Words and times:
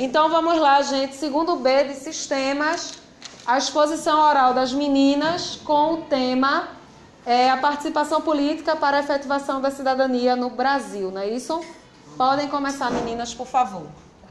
Então 0.00 0.30
vamos 0.30 0.56
lá, 0.58 0.80
gente. 0.80 1.16
Segundo 1.16 1.56
B 1.56 1.82
de 1.88 1.94
sistemas, 1.94 3.00
a 3.44 3.58
exposição 3.58 4.20
oral 4.20 4.54
das 4.54 4.72
meninas 4.72 5.56
com 5.64 5.94
o 5.94 5.96
tema 6.02 6.68
é, 7.26 7.50
a 7.50 7.56
participação 7.56 8.20
política 8.20 8.76
para 8.76 8.98
a 8.98 9.00
efetivação 9.00 9.60
da 9.60 9.72
cidadania 9.72 10.36
no 10.36 10.50
Brasil, 10.50 11.10
não 11.10 11.20
é 11.20 11.28
isso? 11.28 11.60
Podem 12.16 12.48
começar, 12.48 12.92
meninas, 12.92 13.34
por 13.34 13.48
favor. 13.48 13.88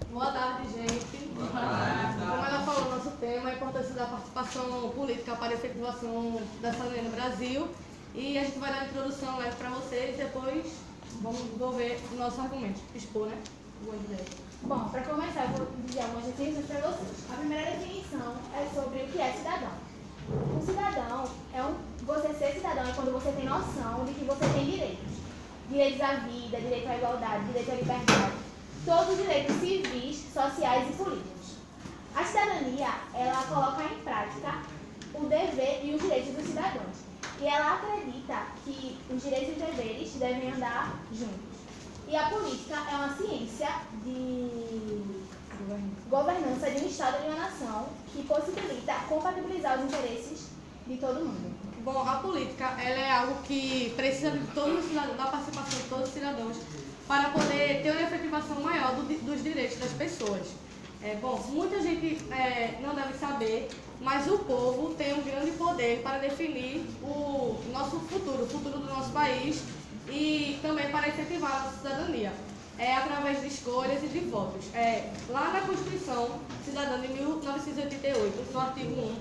Boa 0.10 0.32
tarde, 0.32 0.70
gente. 0.74 1.06
Boa 1.36 1.48
tarde. 1.50 2.18
Como 2.18 2.45
ela 2.45 2.63
falou, 2.63 2.95
nosso 2.95 3.11
tema 3.20 3.49
é 3.49 3.52
a 3.52 3.55
importância 3.57 3.93
da 3.93 4.05
participação 4.05 4.89
política 4.95 5.36
para 5.36 5.49
a 5.49 5.54
efetivação 5.54 6.41
da 6.61 6.71
cidadania 6.71 7.04
no 7.04 7.11
Brasil. 7.11 7.68
E 8.15 8.38
a 8.38 8.43
gente 8.45 8.57
vai 8.57 8.71
dar 8.71 8.77
uma 8.77 8.88
introdução 8.88 9.38
leve 9.38 9.55
para 9.57 9.70
vocês 9.71 10.15
e 10.15 10.23
depois 10.23 10.65
vamos 11.21 11.41
desenvolver 11.41 11.99
o 12.13 12.15
nosso 12.15 12.39
argumento, 12.39 12.79
expor, 12.95 13.27
né? 13.27 13.38
Bom, 14.64 14.89
para 14.89 15.02
começar, 15.02 15.44
eu 15.44 15.50
vou 15.50 15.68
dizer 15.86 16.02
algumas 16.02 16.26
definições 16.26 16.66
para 16.66 16.82
vocês. 16.82 17.31
A 17.31 17.36
primeira 17.36 17.72
definição 17.72 18.36
é 18.55 18.68
sobre 18.73 19.04
o 19.04 19.08
que 19.08 19.22
é 19.22 19.31
cidadão. 19.31 19.72
Um 20.30 20.66
cidadão 20.66 21.30
é 21.54 21.64
um. 21.64 21.76
Você 22.05 22.34
ser 22.34 22.54
cidadão 22.54 22.90
é 22.90 22.91
quando 22.94 23.14
você 23.14 23.31
tem 23.34 23.45
noção 23.45 24.04
de 24.05 24.14
que 24.14 24.26
você 24.26 24.45
tem 24.54 24.66
direitos. 24.66 25.14
Direitos 25.70 26.02
à 26.02 26.14
vida, 26.16 26.59
direito 26.59 26.90
à 26.90 26.98
igualdade, 26.98 27.45
direito 27.45 27.72
à 27.72 27.76
liberdade. 27.76 28.34
Todos 28.84 29.09
os 29.09 29.17
direitos 29.17 29.55
civis, 29.58 30.26
sociais 30.34 30.89
e 30.89 30.94
políticos. 30.94 31.58
A 32.16 32.23
cidadania, 32.23 32.89
ela 33.14 33.44
coloca 33.44 33.84
em 33.84 34.00
prática 34.00 34.64
o 35.14 35.26
dever 35.26 35.86
e 35.86 35.94
os 35.94 36.02
direitos 36.02 36.34
dos 36.34 36.48
cidadãos. 36.48 36.98
E 37.39 37.45
ela 37.45 37.76
acredita 37.76 38.48
que 38.66 38.98
os 39.09 39.22
direitos 39.22 39.50
e 39.50 39.52
os 39.52 39.58
deveres 39.58 40.14
devem 40.14 40.52
andar 40.52 41.00
juntos. 41.14 41.56
E 42.09 42.16
a 42.16 42.29
política 42.29 42.75
é 42.89 42.95
uma 42.95 43.13
ciência 43.17 43.70
de 44.03 44.47
governança 46.09 46.71
de 46.71 46.85
um 46.85 46.88
Estado 46.88 47.17
e 47.17 47.21
de 47.23 47.27
uma 47.27 47.43
nação 47.43 47.89
que 48.13 48.23
possibilita 48.23 48.93
compatibilizar 49.09 49.77
os 49.77 49.86
interesses 49.86 50.47
de 50.88 50.95
todo 50.97 51.25
mundo. 51.25 51.53
Bom, 51.83 52.08
a 52.08 52.16
política 52.16 52.66
ela 52.81 52.99
é 52.99 53.11
algo 53.11 53.41
que 53.44 53.94
precisa 53.97 54.31
de 54.31 54.45
todos 54.47 54.86
da 54.94 55.25
participação 55.25 55.80
de 55.80 55.89
todos 55.89 56.08
os 56.08 56.14
cidadãos 56.14 56.58
para 57.08 57.30
poder 57.30 57.81
ter 57.83 57.91
uma 57.91 58.02
efetivação 58.02 58.61
maior 58.61 58.95
do, 58.95 59.03
dos 59.25 59.44
direitos 59.44 59.77
das 59.77 59.92
pessoas. 59.92 60.47
É, 61.03 61.16
bom, 61.16 61.38
muita 61.49 61.81
gente 61.81 62.23
é, 62.31 62.80
não 62.81 62.95
deve 62.95 63.17
saber, 63.17 63.69
mas 63.99 64.27
o 64.31 64.39
povo 64.39 64.95
tem 64.95 65.14
um 65.14 65.21
grande 65.23 65.52
poder 65.52 66.02
para 66.02 66.19
definir 66.19 66.86
o 67.02 67.59
nosso 67.71 67.99
futuro, 67.99 68.44
o 68.44 68.47
futuro 68.47 68.80
do 68.80 68.86
nosso 68.86 69.11
país 69.11 69.61
e 70.09 70.59
também 70.61 70.89
para 70.89 71.09
incentivar 71.09 71.67
a 71.67 71.72
cidadania. 71.72 72.33
É 72.80 72.95
através 72.95 73.41
de 73.41 73.47
escolhas 73.47 74.03
e 74.03 74.08
de 74.08 74.19
votos. 74.19 74.66
É, 74.75 75.11
lá 75.30 75.52
na 75.52 75.61
Constituição 75.61 76.39
Cidadã 76.64 77.02
de 77.02 77.08
1988, 77.08 78.53
no 78.53 78.59
artigo 78.59 79.02
1, 79.02 79.16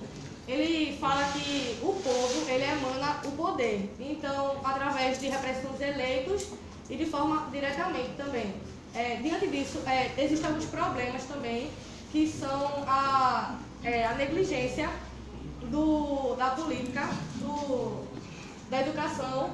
ele 0.47 0.97
fala 0.98 1.25
que 1.33 1.78
o 1.83 1.95
povo 1.95 2.51
ele 2.51 2.65
emana 2.65 3.20
o 3.25 3.33
poder. 3.33 3.95
Então, 3.98 4.61
através 4.62 5.19
de 5.19 5.28
representantes 5.28 5.81
eleitos 5.81 6.48
e 6.91 6.97
de 6.97 7.06
forma 7.06 7.48
diretamente 7.50 8.11
também. 8.17 8.55
É, 8.95 9.17
diante 9.17 9.47
disso, 9.48 9.81
é, 9.87 10.12
existem 10.23 10.47
alguns 10.47 10.67
problemas 10.67 11.25
também, 11.25 11.71
que 12.12 12.28
são 12.28 12.84
a, 12.87 13.59
é, 13.83 14.06
a 14.06 14.15
negligência 14.15 14.89
do, 15.71 16.34
da 16.37 16.50
política, 16.50 17.09
do, 17.37 18.05
da 18.71 18.81
educação 18.81 19.50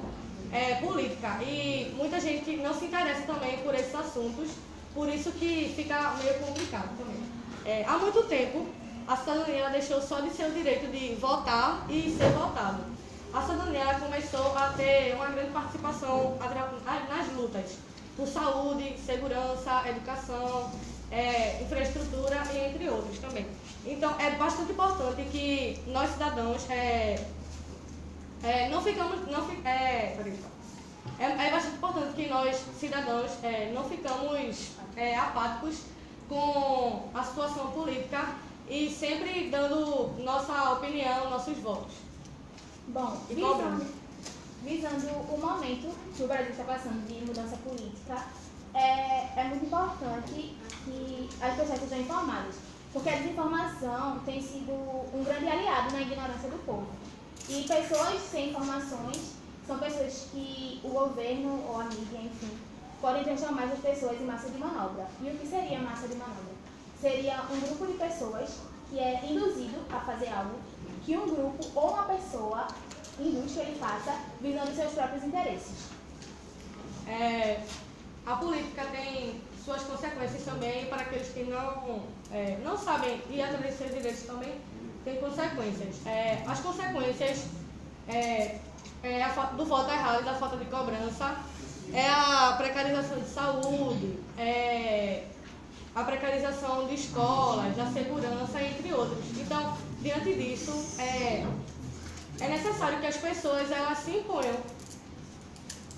é, 0.52 0.74
política. 0.76 1.38
E 1.42 1.92
muita 1.96 2.20
gente 2.20 2.56
não 2.58 2.74
se 2.74 2.84
interessa 2.84 3.22
também 3.22 3.58
por 3.58 3.74
esses 3.74 3.94
assuntos, 3.94 4.50
por 4.94 5.08
isso 5.08 5.32
que 5.32 5.72
fica 5.74 6.14
meio 6.22 6.38
complicado 6.40 6.90
também. 6.98 7.22
É, 7.64 7.84
há 7.86 7.96
muito 7.98 8.22
tempo, 8.24 8.66
a 9.08 9.16
cidadania 9.16 9.70
deixou 9.70 10.00
só 10.02 10.20
de 10.20 10.30
ser 10.30 10.46
o 10.46 10.52
direito 10.52 10.90
de 10.90 11.14
votar 11.14 11.86
e 11.88 12.14
ser 12.16 12.30
votado. 12.30 12.84
A 13.32 13.40
cidadania 13.40 13.94
começou 13.98 14.56
a 14.56 14.74
ter 14.76 15.14
uma 15.14 15.26
grande 15.28 15.50
participação 15.52 16.36
nas 17.08 17.32
lutas 17.32 17.78
por 18.14 18.28
saúde, 18.28 18.94
segurança, 18.98 19.88
educação, 19.88 20.70
é, 21.10 21.62
infraestrutura 21.62 22.42
e 22.52 22.58
entre 22.58 22.88
outros 22.90 23.18
também. 23.18 23.46
Então 23.86 24.14
é 24.20 24.32
bastante 24.32 24.72
importante 24.72 25.22
que 25.30 25.80
nós 25.86 26.10
cidadãos 26.10 26.68
é, 26.68 27.24
é, 28.42 28.68
não 28.68 28.82
ficamos. 28.82 29.26
Não, 29.30 29.48
é, 29.64 30.16
é, 31.18 31.24
é, 31.24 31.50
bastante 31.50 31.76
importante 31.76 32.14
que 32.14 32.28
nós, 32.28 32.64
cidadãos, 32.78 33.32
é, 33.42 33.70
não 33.72 33.84
ficamos 33.84 34.72
é, 34.96 35.16
apáticos 35.16 35.82
com 36.28 37.08
a 37.14 37.22
situação 37.22 37.70
política 37.72 38.34
e 38.68 38.90
sempre 38.90 39.48
dando 39.50 40.14
nossa 40.22 40.72
opinião, 40.72 41.30
nossos 41.30 41.56
votos. 41.58 41.94
Bom, 42.88 43.20
visando, 43.28 43.86
visando 44.64 45.06
o 45.32 45.38
momento 45.38 45.94
que 46.16 46.22
o 46.22 46.26
Brasil 46.26 46.50
está 46.50 46.64
passando 46.64 47.06
de 47.06 47.24
mudança 47.24 47.56
política, 47.58 48.24
é, 48.74 49.40
é 49.40 49.44
muito 49.44 49.66
importante 49.66 50.56
que 50.84 51.28
as 51.40 51.56
pessoas 51.56 51.80
sejam 51.80 52.00
informadas, 52.00 52.56
porque 52.92 53.08
a 53.08 53.16
desinformação 53.16 54.20
tem 54.24 54.40
sido 54.40 54.72
um 54.72 55.22
grande 55.24 55.46
aliado 55.46 55.92
na 55.92 56.00
ignorância 56.00 56.48
do 56.48 56.58
povo. 56.64 56.88
E 57.48 57.64
pessoas 57.64 58.20
sem 58.30 58.50
informações 58.50 59.32
são 59.66 59.78
pessoas 59.78 60.28
que 60.30 60.80
o 60.84 60.88
governo 60.88 61.64
ou 61.68 61.80
a 61.80 61.84
mídia, 61.84 62.18
enfim, 62.18 62.58
podem 63.00 63.24
transformar 63.24 63.64
as 63.64 63.78
pessoas 63.80 64.20
em 64.20 64.24
massa 64.24 64.48
de 64.48 64.58
manobra. 64.58 65.06
E 65.20 65.28
o 65.28 65.38
que 65.38 65.46
seria 65.46 65.78
massa 65.80 66.06
de 66.08 66.14
manobra? 66.14 66.54
Seria 67.00 67.42
um 67.50 67.60
grupo 67.60 67.86
de 67.86 67.94
pessoas 67.94 68.50
que 68.88 68.98
é 68.98 69.24
induzido 69.26 69.80
a 69.90 70.00
fazer 70.00 70.28
algo 70.28 70.56
que 71.04 71.16
um 71.16 71.26
grupo 71.26 71.66
ou 71.74 71.92
uma 71.92 72.04
pessoa 72.04 72.68
induz 73.18 73.52
que 73.52 73.60
ele 73.60 73.78
faça 73.78 74.18
visando 74.40 74.74
seus 74.74 74.92
próprios 74.92 75.24
interesses. 75.24 75.88
É, 77.08 77.60
a 78.24 78.36
política 78.36 78.84
tem 78.86 79.40
suas 79.64 79.82
consequências 79.82 80.44
também 80.44 80.86
para 80.86 81.02
aqueles 81.02 81.28
que 81.28 81.44
não, 81.44 82.02
é, 82.32 82.58
não 82.64 82.76
sabem 82.76 83.20
e 83.30 83.42
atrás 83.42 83.76
seus 83.76 83.92
direitos 83.92 84.22
também 84.22 84.60
tem 85.04 85.16
consequências. 85.16 86.06
É, 86.06 86.42
as 86.46 86.60
consequências 86.60 87.46
é, 88.08 88.58
é 89.02 89.28
do 89.56 89.64
voto 89.64 89.90
errado 89.90 90.22
e 90.22 90.24
da 90.24 90.34
falta 90.34 90.56
de 90.56 90.64
cobrança 90.66 91.36
é 91.92 92.08
a 92.08 92.54
precarização 92.56 93.18
de 93.18 93.28
saúde, 93.28 94.18
é 94.38 95.26
a 95.94 96.04
precarização 96.04 96.86
de 96.86 96.94
escolas, 96.94 97.76
da 97.76 97.86
segurança, 97.86 98.62
entre 98.62 98.92
outros. 98.94 99.24
Então, 99.38 99.76
diante 100.00 100.34
disso, 100.34 100.96
é, 100.98 101.46
é 102.40 102.48
necessário 102.48 102.98
que 103.00 103.06
as 103.06 103.16
pessoas 103.16 103.70
elas 103.70 103.98
se 103.98 104.12
imponham. 104.12 104.56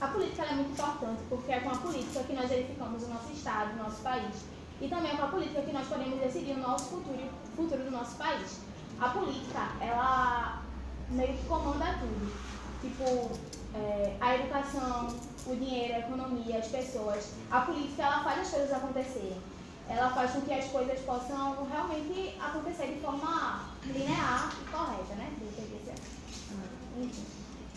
A 0.01 0.09
política 0.09 0.43
é 0.43 0.55
muito 0.55 0.73
importante 0.73 1.23
porque 1.29 1.53
é 1.53 1.61
com 1.61 1.71
a 1.71 1.77
política 1.77 2.25
que 2.25 2.33
nós 2.33 2.49
verificamos 2.49 3.05
o 3.05 3.09
nosso 3.09 3.33
Estado, 3.33 3.75
o 3.75 3.83
nosso 3.83 4.03
país. 4.03 4.35
E 4.81 4.89
também 4.89 5.13
é 5.13 5.17
com 5.17 5.23
a 5.23 5.29
política 5.29 5.63
que 5.63 5.73
nós 5.73 5.87
podemos 5.87 6.19
decidir 6.19 6.53
o 6.53 6.59
nosso 6.59 6.87
futuro, 6.87 7.29
futuro 7.55 7.85
do 7.85 7.91
nosso 7.93 8.17
país 8.17 8.59
a 9.01 9.09
política, 9.09 9.69
ela 9.81 10.63
meio 11.11 11.37
que 11.37 11.45
comanda 11.47 11.99
tudo. 11.99 12.33
Tipo, 12.81 13.39
é, 13.75 14.17
a 14.21 14.37
educação, 14.37 15.09
o 15.47 15.57
dinheiro, 15.57 15.95
a 15.95 15.99
economia, 16.01 16.59
as 16.59 16.69
pessoas. 16.69 17.33
A 17.51 17.61
política, 17.63 18.03
ela 18.03 18.23
faz 18.23 18.41
as 18.41 18.51
coisas 18.51 18.73
acontecerem. 18.73 19.41
Ela 19.89 20.11
faz 20.11 20.31
com 20.33 20.41
que 20.43 20.55
as 20.55 20.67
coisas 20.67 20.99
possam 21.01 21.67
realmente 21.71 22.37
acontecer 22.41 22.87
de 22.87 23.01
forma 23.01 23.65
linear 23.85 24.55
e 24.63 24.71
correta, 24.71 25.15
né? 25.17 25.31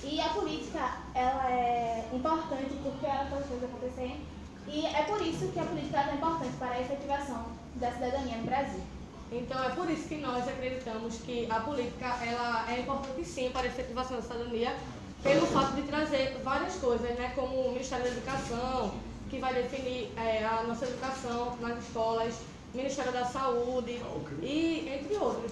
E 0.03 0.21
a 0.21 0.29
política, 0.29 0.99
ela 1.13 1.51
é 1.51 2.07
importante 2.13 2.75
porque 2.83 3.05
ela 3.05 3.25
faz 3.25 3.41
as 3.41 3.47
coisas 3.47 3.69
acontecerem. 3.69 4.25
E 4.67 4.85
é 4.85 5.03
por 5.03 5.21
isso 5.21 5.51
que 5.51 5.59
a 5.59 5.65
política 5.65 5.99
é 5.99 6.15
importante 6.15 6.55
para 6.57 6.71
a 6.71 6.81
efetivação 6.81 7.47
da 7.75 7.91
cidadania 7.91 8.37
no 8.37 8.43
Brasil. 8.43 8.83
Então 9.31 9.61
é 9.61 9.69
por 9.69 9.89
isso 9.89 10.07
que 10.07 10.17
nós 10.17 10.47
acreditamos 10.47 11.15
que 11.25 11.49
a 11.51 11.59
política 11.59 12.05
ela 12.23 12.65
é 12.71 12.79
importante 12.79 13.25
sim 13.25 13.49
para 13.49 13.63
a 13.63 13.65
efetivação 13.65 14.17
da 14.17 14.23
cidadania, 14.23 14.75
pelo 15.21 15.45
fato 15.47 15.75
de 15.75 15.81
trazer 15.83 16.39
várias 16.43 16.75
coisas, 16.75 17.09
né, 17.17 17.33
como 17.35 17.55
o 17.55 17.71
Ministério 17.73 18.05
da 18.05 18.11
Educação, 18.11 18.93
que 19.29 19.39
vai 19.39 19.53
definir 19.53 20.11
é, 20.15 20.45
a 20.45 20.63
nossa 20.63 20.85
educação 20.85 21.57
nas 21.59 21.77
escolas, 21.79 22.35
Ministério 22.73 23.11
da 23.11 23.25
Saúde 23.25 23.99
e 24.41 24.87
entre 24.87 25.17
outros. 25.17 25.51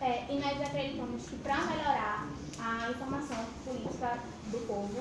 É, 0.00 0.24
e 0.30 0.38
nós 0.38 0.60
acreditamos 0.60 1.22
que 1.28 1.36
para 1.36 1.56
melhorar 1.66 2.28
a 2.60 2.90
informação 2.90 3.44
política 3.64 4.18
do 4.46 4.66
povo, 4.66 5.00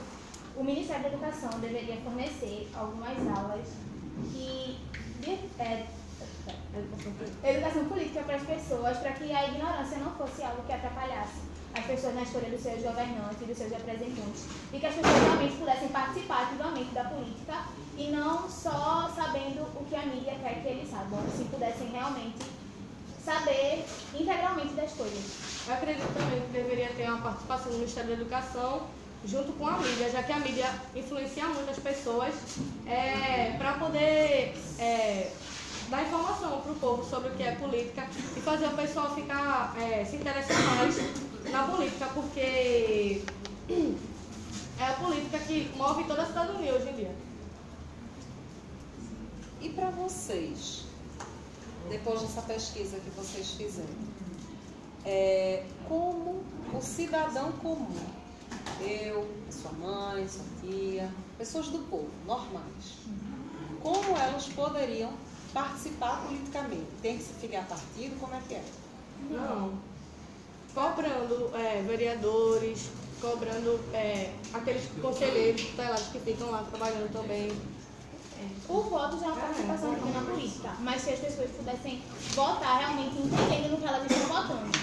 o 0.55 0.63
Ministério 0.63 1.03
da 1.03 1.09
Educação 1.09 1.49
deveria 1.59 1.97
fornecer 1.97 2.67
algumas 2.75 3.17
aulas 3.37 3.67
que 4.31 4.79
é, 5.59 5.85
Educação 7.43 7.85
política 7.85 8.23
para 8.23 8.35
as 8.35 8.43
pessoas, 8.43 8.97
para 8.97 9.11
que 9.13 9.33
a 9.33 9.47
ignorância 9.47 9.97
não 9.97 10.11
fosse 10.11 10.43
algo 10.43 10.63
que 10.63 10.73
atrapalhasse 10.73 11.47
as 11.73 11.85
pessoas 11.85 12.15
na 12.15 12.23
escolha 12.23 12.49
dos 12.49 12.61
seus 12.61 12.81
governantes 12.81 13.41
e 13.41 13.45
dos 13.45 13.57
seus 13.57 13.71
representantes. 13.71 14.45
E 14.73 14.79
que 14.79 14.85
as 14.85 14.95
pessoas 14.95 15.23
realmente 15.23 15.55
pudessem 15.55 15.87
participar 15.89 16.43
ativamente 16.43 16.91
da 16.91 17.03
política 17.05 17.65
e 17.97 18.09
não 18.09 18.49
só 18.49 19.11
sabendo 19.15 19.63
o 19.79 19.85
que 19.85 19.95
a 19.95 20.05
mídia 20.05 20.35
quer 20.41 20.61
que 20.61 20.67
eles 20.67 20.89
saibam, 20.89 21.19
se 21.35 21.43
pudessem 21.45 21.89
realmente 21.89 22.45
saber 23.23 23.85
integralmente 24.13 24.73
das 24.73 24.91
coisas. 24.93 25.67
Eu 25.67 25.73
acredito 25.73 26.07
também 26.13 26.41
que 26.41 26.47
deveria 26.47 26.89
ter 26.89 27.09
uma 27.09 27.21
participação 27.21 27.71
do 27.71 27.77
Ministério 27.79 28.09
da 28.09 28.15
Educação 28.15 28.87
junto 29.25 29.51
com 29.53 29.67
a 29.67 29.77
mídia, 29.79 30.09
já 30.09 30.23
que 30.23 30.31
a 30.31 30.39
mídia 30.39 30.69
influencia 30.95 31.45
muitas 31.47 31.77
pessoas 31.79 32.33
é, 32.85 33.55
para 33.57 33.73
poder 33.73 34.55
é, 34.79 35.31
dar 35.89 36.03
informação 36.03 36.61
para 36.61 36.71
o 36.71 36.75
povo 36.75 37.03
sobre 37.03 37.29
o 37.29 37.35
que 37.35 37.43
é 37.43 37.55
política 37.55 38.07
e 38.35 38.41
fazer 38.41 38.67
o 38.67 38.75
pessoal 38.75 39.13
ficar 39.15 39.75
é, 39.79 40.03
se 40.03 40.17
interessar 40.17 40.57
mais 40.75 40.95
na 41.51 41.63
política, 41.63 42.07
porque 42.13 43.23
é 44.79 44.83
a 44.83 44.93
política 44.93 45.39
que 45.39 45.71
move 45.75 46.03
toda 46.03 46.23
a 46.23 46.25
cidadania 46.25 46.73
hoje 46.73 46.89
em 46.89 46.95
dia. 46.95 47.15
E 49.61 49.69
para 49.69 49.89
vocês, 49.89 50.85
depois 51.89 52.21
dessa 52.21 52.41
pesquisa 52.41 52.99
que 52.99 53.09
vocês 53.11 53.51
fizeram, 53.51 53.89
é, 55.05 55.65
como 55.87 56.43
o 56.73 56.81
cidadão 56.81 57.51
comum, 57.53 57.95
eu, 58.81 59.27
sua 59.49 59.71
mãe, 59.71 60.27
sua 60.27 60.43
tia, 60.61 61.09
pessoas 61.37 61.69
do 61.69 61.79
povo, 61.89 62.09
normais, 62.25 62.97
como 63.81 64.17
elas 64.17 64.47
poderiam 64.49 65.11
participar 65.57 66.21
politicamente? 66.27 66.85
Tem 67.01 67.17
que 67.17 67.23
se 67.23 67.33
filiar 67.33 67.63
a 67.63 67.65
partido? 67.65 68.19
Como 68.19 68.35
é 68.35 68.41
que 68.47 68.53
é? 68.53 68.63
Não. 69.31 69.73
Cobrando 70.75 71.51
é, 71.55 71.81
vereadores, 71.81 72.89
cobrando 73.19 73.79
é, 73.91 74.31
aqueles 74.53 74.83
conselheiros 75.01 75.61
tutelados 75.61 76.07
que 76.09 76.19
ficam 76.19 76.51
lá 76.51 76.63
trabalhando 76.69 77.11
também. 77.11 77.51
O 78.69 78.81
voto 78.81 79.19
já 79.19 79.25
é 79.25 79.29
uma 79.29 79.41
participação 79.41 79.95
também 79.95 80.13
na 80.13 80.21
política, 80.21 80.75
mas 80.81 81.01
se 81.01 81.09
as 81.09 81.19
pessoas 81.19 81.49
pudessem 81.49 82.03
votar 82.35 82.77
realmente 82.77 83.17
entendendo 83.17 83.71
no 83.71 83.77
que 83.77 83.85
elas 83.87 84.03
estão 84.03 84.27
votando, 84.27 84.79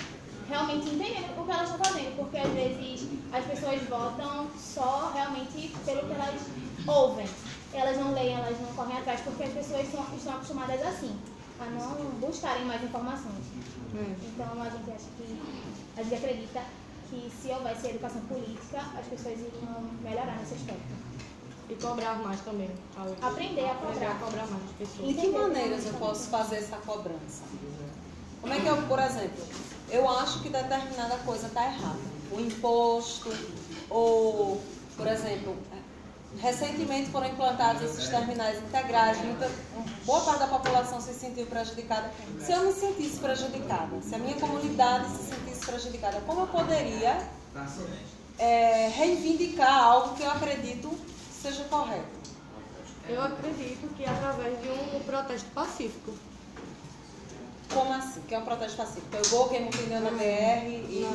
realmente 0.48 0.88
entendendo 0.88 1.40
o 1.40 1.44
que 1.44 1.50
elas 1.52 1.70
estão 1.70 1.84
fazendo, 1.84 2.16
porque 2.16 2.36
às 2.36 2.52
vezes 2.52 3.08
as 3.32 3.44
pessoas 3.44 3.80
votam 3.82 4.48
só 4.58 5.12
realmente 5.14 5.72
pelo 5.84 6.00
que 6.00 6.12
elas 6.12 6.40
ouvem. 6.84 7.28
Elas 7.74 7.96
não 7.98 8.12
leem, 8.14 8.34
elas 8.34 8.58
não 8.60 8.68
correm 8.74 8.96
atrás, 8.96 9.20
porque 9.22 9.42
as 9.44 9.52
pessoas 9.52 9.90
são, 9.90 10.04
estão 10.16 10.32
acostumadas 10.34 10.80
assim, 10.82 11.18
a 11.60 11.64
não 11.66 11.90
buscarem 12.20 12.64
mais 12.64 12.82
informações. 12.82 13.44
Hum. 13.94 14.14
Então 14.22 14.62
a 14.62 14.70
gente 14.70 14.90
acha 14.90 15.04
que, 15.16 15.40
a 15.96 16.02
gente 16.02 16.14
acredita 16.14 16.60
que 17.10 17.30
se 17.40 17.48
houvesse 17.48 17.88
educação 17.88 18.20
política, 18.22 18.78
as 18.98 19.06
pessoas 19.06 19.38
iriam 19.40 19.82
melhorar 20.02 20.36
nesse 20.38 20.54
aspecto. 20.54 21.04
E 21.68 21.74
cobrar 21.76 22.16
mais 22.18 22.40
também. 22.40 22.70
a- 22.96 23.26
Aprender 23.28 23.64
a 23.66 23.72
Aprender 23.72 24.04
a 24.06 24.14
cobrar. 24.14 24.24
cobrar 24.26 24.46
mais 24.46 24.64
as 24.64 24.70
pessoas. 24.78 25.08
De 25.08 25.14
que 25.14 25.28
maneiras 25.30 25.86
eu 25.86 25.94
posso 25.94 26.28
fazer 26.28 26.56
essa 26.56 26.76
cobrança? 26.76 27.42
Como 28.40 28.52
é 28.52 28.60
que 28.60 28.66
eu, 28.66 28.76
por 28.82 28.98
exemplo, 28.98 29.44
eu 29.90 30.08
acho 30.10 30.40
que 30.42 30.50
determinada 30.50 31.16
coisa 31.24 31.46
está 31.46 31.64
errada. 31.64 31.98
O 32.30 32.38
imposto, 32.40 33.30
ou, 33.88 34.60
por 34.96 35.06
exemplo, 35.06 35.56
recentemente 36.40 37.10
foram 37.10 37.28
implantados 37.28 37.82
esses 37.82 38.08
terminais 38.08 38.58
integrais, 38.58 39.18
muita, 39.18 39.50
boa 40.04 40.20
parte 40.20 40.40
da 40.40 40.46
população 40.46 41.00
se 41.00 41.14
sentiu 41.14 41.46
prejudicada. 41.46 42.10
Se 42.40 42.52
eu 42.52 42.64
me 42.64 42.72
sentisse 42.72 43.18
prejudicada, 43.18 44.00
se 44.02 44.14
a 44.14 44.18
minha 44.18 44.36
comunidade 44.36 45.08
se 45.08 45.34
sentisse 45.34 45.64
prejudicada, 45.66 46.20
como 46.26 46.42
eu 46.42 46.46
poderia 46.46 47.18
é, 48.38 48.88
reivindicar 48.88 49.84
algo 49.84 50.14
que 50.16 50.22
eu 50.22 50.30
acredito 50.30 50.90
seja 51.44 51.64
correto? 51.64 52.24
Eu 53.06 53.22
acredito 53.22 53.94
que 53.94 54.04
através 54.06 54.60
de 54.62 54.68
um 54.68 55.00
protesto 55.00 55.48
pacífico. 55.50 56.12
Como 57.72 57.92
assim? 57.92 58.22
Que 58.22 58.34
é 58.34 58.38
um 58.38 58.44
protesto 58.44 58.78
pacífico? 58.78 59.14
Eu 59.14 59.24
vou, 59.24 59.48
queimo 59.48 59.70
pneu 59.70 60.00
na 60.00 60.10
BR 60.10 60.66
e... 60.66 61.06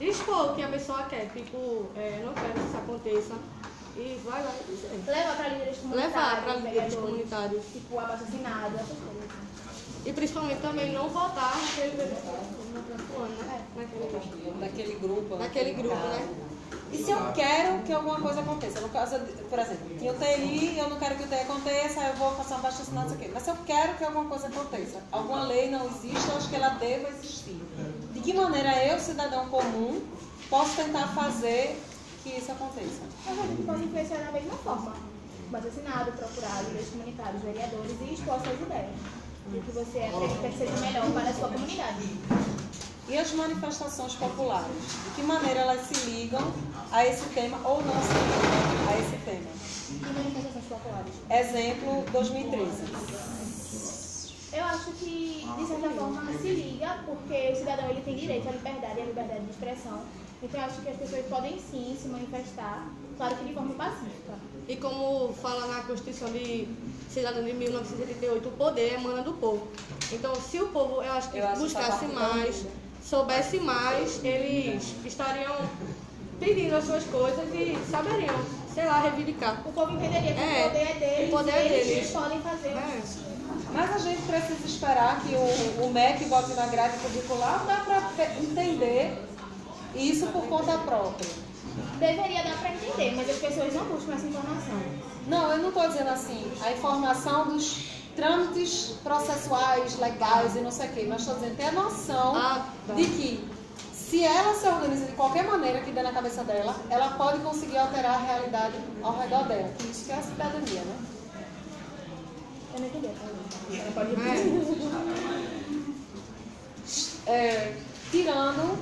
Expor 0.00 0.50
o 0.50 0.54
que 0.54 0.62
a 0.62 0.68
pessoa 0.68 1.04
quer, 1.04 1.30
tipo, 1.32 1.86
é, 1.96 2.22
não 2.24 2.34
quero 2.34 2.52
que 2.52 2.66
isso 2.66 2.76
aconteça. 2.76 3.34
E 3.96 4.20
vai 4.24 4.42
lá 4.44 4.52
e 4.60 4.70
dizer. 4.70 4.90
Levar 5.06 5.36
para 5.36 5.48
líderes 5.48 5.78
comunitários, 5.78 6.14
Levar 6.14 6.42
para 6.42 6.54
líderes 6.56 6.94
comunitários. 6.94 7.64
tipo 7.72 8.00
essas 8.00 8.28
coisas. 8.28 9.46
E 10.04 10.12
principalmente 10.12 10.60
também 10.60 10.92
não 10.92 11.08
votar 11.08 11.56
naquele 11.56 11.96
né? 11.96 13.66
Naquele 13.74 14.04
grupo. 14.04 14.58
daquele 14.60 14.94
grupo. 14.94 15.36
Naquele 15.36 15.72
grupo, 15.72 15.96
né? 15.96 16.28
E 16.92 16.98
se 16.98 17.10
eu 17.10 17.32
quero 17.32 17.82
que 17.82 17.92
alguma 17.92 18.20
coisa 18.20 18.40
aconteça? 18.40 18.80
No 18.80 18.88
caso, 18.88 19.18
por 19.50 19.58
exemplo, 19.58 19.98
tinha 19.98 20.12
UTI, 20.12 20.78
eu 20.78 20.88
não 20.88 20.98
quero 20.98 21.16
que 21.16 21.24
o 21.24 21.26
UTI 21.26 21.40
aconteça, 21.40 22.00
aí 22.00 22.08
eu 22.10 22.14
vou 22.14 22.30
passar 22.32 22.58
um 22.58 22.60
baixo 22.60 22.82
assinado, 22.82 23.08
não 23.10 23.16
sei 23.16 23.26
o 23.26 23.28
quê. 23.28 23.34
Mas 23.34 23.42
se 23.42 23.50
eu 23.50 23.56
quero 23.66 23.94
que 23.94 24.04
alguma 24.04 24.26
coisa 24.26 24.46
aconteça, 24.46 25.02
alguma 25.10 25.42
lei 25.44 25.70
não 25.70 25.86
existe, 25.86 26.28
eu 26.28 26.36
acho 26.36 26.48
que 26.48 26.54
ela 26.54 26.68
deva 26.70 27.08
existir. 27.08 27.60
De 28.12 28.20
que 28.20 28.32
maneira 28.32 28.84
eu, 28.84 29.00
cidadão 29.00 29.48
comum, 29.48 30.00
posso 30.48 30.76
tentar 30.76 31.08
fazer 31.08 31.76
que 32.26 32.40
isso 32.40 32.50
aconteça? 32.50 33.02
Mas 33.24 33.38
a 33.38 33.42
gente 33.42 33.62
pode 33.62 33.84
influenciar 33.84 34.18
da 34.18 34.32
mesma 34.32 34.54
forma. 34.54 34.92
Bassinado, 35.50 36.10
procurar 36.12 36.62
líderes 36.64 36.88
comunitários, 36.88 37.42
vereadores 37.42 37.92
e 38.00 38.14
expor 38.14 38.40
suas 38.40 38.60
ideias. 38.60 38.98
O 39.46 39.62
que 39.62 39.70
você 39.70 39.98
acredita 40.00 40.48
que 40.48 40.58
seja 40.58 40.76
melhor 40.84 41.08
para 41.12 41.30
a 41.30 41.34
sua 41.34 41.48
comunidade. 41.48 42.02
E 43.08 43.16
as 43.16 43.32
manifestações 43.32 44.14
populares? 44.14 44.66
De 45.04 45.10
que 45.14 45.22
maneira 45.22 45.60
elas 45.60 45.86
se 45.86 45.94
ligam 46.10 46.52
a 46.90 47.06
esse 47.06 47.26
tema 47.26 47.58
ou 47.62 47.80
não 47.80 47.94
se 48.02 48.12
ligam 48.12 48.88
a 48.90 48.98
esse 48.98 49.16
tema? 49.24 49.50
E 49.88 50.12
manifestações 50.12 50.64
populares. 50.64 51.14
Exemplo, 51.30 52.04
2013. 52.10 53.36
Eu 54.52 54.64
acho 54.64 54.90
que, 54.92 55.46
de 55.58 55.66
certa 55.66 55.90
forma, 55.90 56.32
se 56.32 56.48
liga, 56.48 56.98
porque 57.06 57.52
o 57.52 57.56
cidadão 57.56 57.88
ele 57.88 58.00
tem 58.00 58.16
direito 58.16 58.48
à 58.48 58.52
liberdade 58.52 58.98
e 58.98 59.02
à 59.02 59.04
liberdade 59.04 59.44
de 59.44 59.50
expressão. 59.50 60.00
Então, 60.42 60.60
eu 60.60 60.66
acho 60.66 60.80
que 60.82 60.88
as 60.90 60.96
pessoas 60.96 61.26
podem 61.26 61.58
sim 61.58 61.96
se 62.00 62.08
manifestar, 62.08 62.86
claro 63.16 63.36
que 63.36 63.44
de 63.44 63.54
forma 63.54 63.74
pacífica. 63.74 64.34
E 64.68 64.76
como 64.76 65.32
fala 65.34 65.66
na 65.66 65.82
Constituição 65.82 66.30
de 66.30 66.68
Cidadania 67.10 67.52
de 67.52 67.58
1988, 67.58 68.48
o 68.48 68.52
poder 68.52 68.94
emana 68.94 69.22
do 69.22 69.32
povo. 69.34 69.68
Então, 70.12 70.34
se 70.34 70.60
o 70.60 70.68
povo, 70.68 71.02
eu 71.02 71.12
acho 71.12 71.30
que 71.30 71.38
Eu 71.38 71.48
acho 71.48 71.60
buscasse 71.62 72.06
mais, 72.06 72.56
tão 72.60 72.70
soubesse 73.02 73.58
mais, 73.60 74.22
eles 74.24 74.94
estariam 75.04 75.54
pedindo 76.40 76.74
as 76.74 76.84
suas 76.84 77.04
coisas 77.04 77.48
e 77.54 77.78
saberiam, 77.90 78.34
sei 78.74 78.84
lá, 78.84 79.00
reivindicar. 79.00 79.62
O 79.66 79.72
povo 79.72 79.92
entenderia 79.92 80.34
que 80.34 80.40
É, 80.40 80.66
o 80.66 80.70
poder 80.70 80.82
é 80.82 80.94
deles, 80.94 81.28
o 81.28 81.36
poder 81.36 81.52
é 81.52 81.62
e 81.66 81.72
eles 81.72 81.86
deles. 81.86 82.10
podem 82.10 82.40
fazer. 82.40 82.68
É. 82.68 83.00
Mas 83.72 83.94
a 83.94 83.98
gente 83.98 84.22
precisa 84.22 84.66
esperar 84.66 85.20
que 85.22 85.34
o, 85.34 85.84
o 85.86 85.92
MEC 85.92 86.24
bote 86.26 86.52
na 86.54 86.66
grade 86.66 86.98
curricular 86.98 87.60
ou 87.60 87.66
dá 87.66 87.76
para 88.16 88.34
entender 88.42 89.18
isso 89.94 90.26
por 90.26 90.46
conta 90.46 90.76
própria? 90.78 91.28
Deveria 91.98 92.42
dar 92.44 92.56
para 92.58 92.72
entender, 92.74 93.14
mas 93.16 93.28
as 93.30 93.36
pessoas 93.38 93.74
não 93.74 93.84
buscam 93.84 94.14
essa 94.14 94.26
informação. 94.26 94.80
Não, 95.26 95.52
eu 95.52 95.58
não 95.58 95.68
estou 95.68 95.88
dizendo 95.88 96.08
assim, 96.10 96.50
a 96.62 96.72
informação 96.72 97.48
dos 97.48 97.84
trâmites 98.14 98.94
processuais, 99.02 99.98
legais 99.98 100.56
e 100.56 100.60
não 100.60 100.70
sei 100.70 100.88
o 100.88 100.92
quê, 100.92 101.06
mas 101.08 101.20
estou 101.20 101.34
dizendo 101.34 101.56
ter 101.56 101.64
a 101.66 101.72
noção 101.72 102.34
Ah, 102.36 102.66
tá. 102.86 102.94
de 102.94 103.04
que 103.04 103.48
se 103.92 104.22
ela 104.24 104.54
se 104.54 104.66
organiza 104.68 105.04
de 105.06 105.12
qualquer 105.12 105.44
maneira 105.44 105.80
que 105.80 105.90
dê 105.90 106.00
na 106.02 106.12
cabeça 106.12 106.44
dela, 106.44 106.74
ela 106.88 107.08
pode 107.18 107.40
conseguir 107.40 107.76
alterar 107.76 108.14
a 108.14 108.18
realidade 108.18 108.74
ao 109.02 109.18
redor 109.18 109.44
dela. 109.48 109.68
que 109.78 109.86
Isso 109.90 110.04
que 110.06 110.12
é 110.12 110.14
a 110.14 110.22
cidadania, 110.22 110.80
né? 110.82 110.96
Eu 112.74 112.80
não 112.80 112.86
entendi. 112.86 113.08
Ela 113.72 113.92
pode 113.92 114.14
É. 117.26 117.32
é, 117.32 117.74
tirando, 118.10 118.78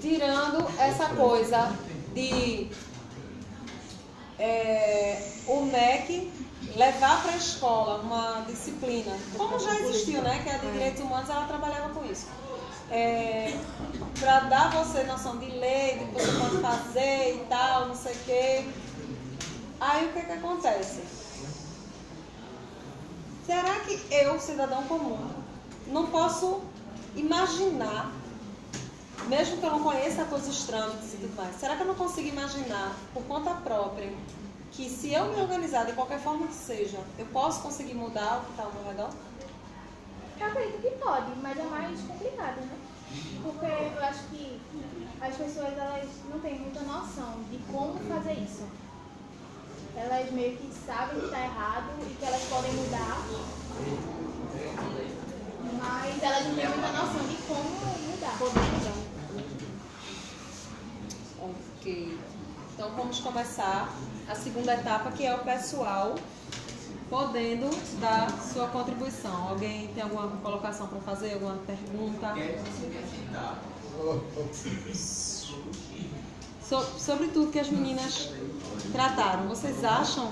tirando 0.00 0.66
essa 0.78 1.08
coisa 1.10 1.76
de 2.14 2.68
é, 4.38 5.22
o 5.46 5.62
MEC 5.66 6.32
levar 6.76 7.22
para 7.22 7.32
a 7.32 7.36
escola 7.36 8.00
uma 8.02 8.44
disciplina, 8.46 9.16
como 9.36 9.58
já 9.58 9.74
existiu, 9.80 10.22
né? 10.22 10.40
Que 10.42 10.50
a 10.50 10.58
de 10.58 10.70
direitos 10.70 11.00
humanos 11.00 11.28
ela 11.28 11.46
trabalhava 11.46 11.92
com 11.94 12.04
isso. 12.04 12.26
para 14.18 14.40
dar 14.40 14.70
você 14.72 15.04
noção 15.04 15.38
de 15.38 15.46
lei, 15.46 15.98
do 15.98 16.06
que 16.06 16.22
você 16.22 16.32
pode 16.38 16.56
fazer 16.58 17.36
e 17.36 17.46
tal, 17.48 17.88
não 17.88 17.94
sei 17.94 18.12
o 18.12 18.18
quê. 18.24 18.68
Aí 19.80 20.06
o 20.06 20.12
que, 20.12 20.22
que 20.22 20.32
acontece? 20.32 21.00
Será 23.46 23.80
que 23.80 23.98
eu, 24.14 24.38
cidadão 24.38 24.82
comum, 24.84 25.18
não 25.86 26.06
posso 26.06 26.60
imaginar, 27.16 28.12
mesmo 29.30 29.58
que 29.58 29.64
eu 29.64 29.70
não 29.70 29.82
conheça 29.84 30.24
todos 30.24 30.48
os 30.48 30.64
trâmites 30.64 31.14
e 31.14 31.18
tudo 31.18 31.36
mais, 31.36 31.54
será 31.54 31.76
que 31.76 31.82
eu 31.82 31.86
não 31.86 31.94
consigo 31.94 32.26
imaginar, 32.26 32.96
por 33.14 33.22
conta 33.22 33.54
própria, 33.54 34.12
que 34.72 34.90
se 34.90 35.12
eu 35.12 35.26
me 35.26 35.40
organizar 35.40 35.86
de 35.86 35.92
qualquer 35.92 36.18
forma 36.18 36.48
que 36.48 36.54
seja, 36.54 36.98
eu 37.16 37.26
posso 37.26 37.62
conseguir 37.62 37.94
mudar 37.94 38.38
o 38.38 38.44
que 38.46 38.50
está 38.50 38.64
ao 38.64 38.72
meu 38.72 38.84
redor? 38.84 39.10
Eu 40.40 40.46
acredito 40.48 40.82
que 40.82 40.90
pode, 40.98 41.30
mas 41.40 41.56
é 41.56 41.62
mais 41.62 42.00
complicado, 42.00 42.60
né? 42.60 42.76
Porque 43.44 43.66
eu 43.66 44.04
acho 44.04 44.24
que 44.30 44.60
as 45.20 45.36
pessoas 45.36 45.78
elas 45.78 46.08
não 46.28 46.40
têm 46.40 46.58
muita 46.58 46.80
noção 46.80 47.34
de 47.50 47.58
como 47.72 48.00
fazer 48.00 48.32
isso. 48.32 48.64
Elas 49.94 50.30
meio 50.32 50.56
que 50.56 50.72
sabem 50.86 51.20
que 51.20 51.26
está 51.26 51.40
errado 51.40 51.86
e 52.02 52.14
que 52.14 52.24
elas 52.24 52.42
podem 52.48 52.72
mudar, 52.72 53.18
mas 55.78 56.22
elas 56.22 56.46
não 56.46 56.54
têm 56.56 56.68
muita 56.68 56.92
noção 56.92 57.28
de 57.28 57.36
como 57.46 57.70
mudar. 58.10 58.99
Ok. 61.80 62.18
Então 62.74 62.90
vamos 62.94 63.20
começar 63.20 63.90
a 64.28 64.34
segunda 64.34 64.74
etapa, 64.74 65.10
que 65.12 65.24
é 65.24 65.34
o 65.34 65.38
pessoal 65.38 66.14
podendo 67.08 67.70
dar 67.98 68.30
sua 68.38 68.68
contribuição. 68.68 69.48
Alguém 69.48 69.88
tem 69.94 70.02
alguma 70.02 70.28
colocação 70.42 70.88
para 70.88 71.00
fazer, 71.00 71.32
alguma 71.32 71.56
pergunta? 71.66 72.34
So, 76.62 76.84
sobre 76.98 77.28
tudo 77.28 77.50
que 77.50 77.58
as 77.58 77.70
meninas 77.70 78.30
trataram, 78.92 79.48
vocês 79.48 79.82
acham 79.82 80.30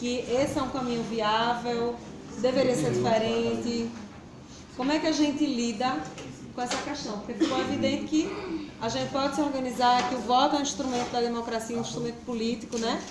que 0.00 0.20
esse 0.20 0.58
é 0.58 0.62
um 0.62 0.70
caminho 0.70 1.02
viável? 1.02 1.96
Deveria 2.38 2.74
ser 2.74 2.92
diferente? 2.92 3.90
Como 4.74 4.90
é 4.90 4.98
que 4.98 5.06
a 5.06 5.12
gente 5.12 5.44
lida 5.44 5.98
com 6.54 6.62
essa 6.62 6.78
questão? 6.78 7.18
Porque 7.18 7.34
ficou 7.34 7.60
evidente 7.60 8.04
que 8.06 8.65
a 8.80 8.88
gente 8.88 9.10
pode 9.10 9.34
se 9.34 9.40
organizar, 9.40 10.08
que 10.08 10.14
o 10.14 10.20
voto 10.20 10.56
é 10.56 10.58
um 10.58 10.62
instrumento 10.62 11.10
da 11.10 11.20
democracia, 11.20 11.76
um 11.76 11.80
instrumento 11.80 12.24
político, 12.24 12.78
né? 12.78 13.02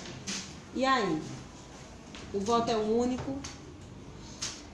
E 0.74 0.84
aí? 0.84 1.20
O 2.32 2.40
voto 2.40 2.70
é 2.70 2.76
o 2.76 2.98
único? 2.98 3.38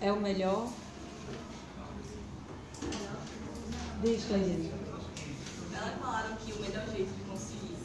É 0.00 0.12
o 0.12 0.20
melhor? 0.20 0.68
Diz, 4.02 4.24
Cleide. 4.24 4.70
Elas 5.74 5.94
falaram 6.00 6.36
que 6.36 6.52
o 6.52 6.60
melhor 6.60 6.84
jeito 6.88 7.12
de 7.12 7.24
conseguir 7.24 7.76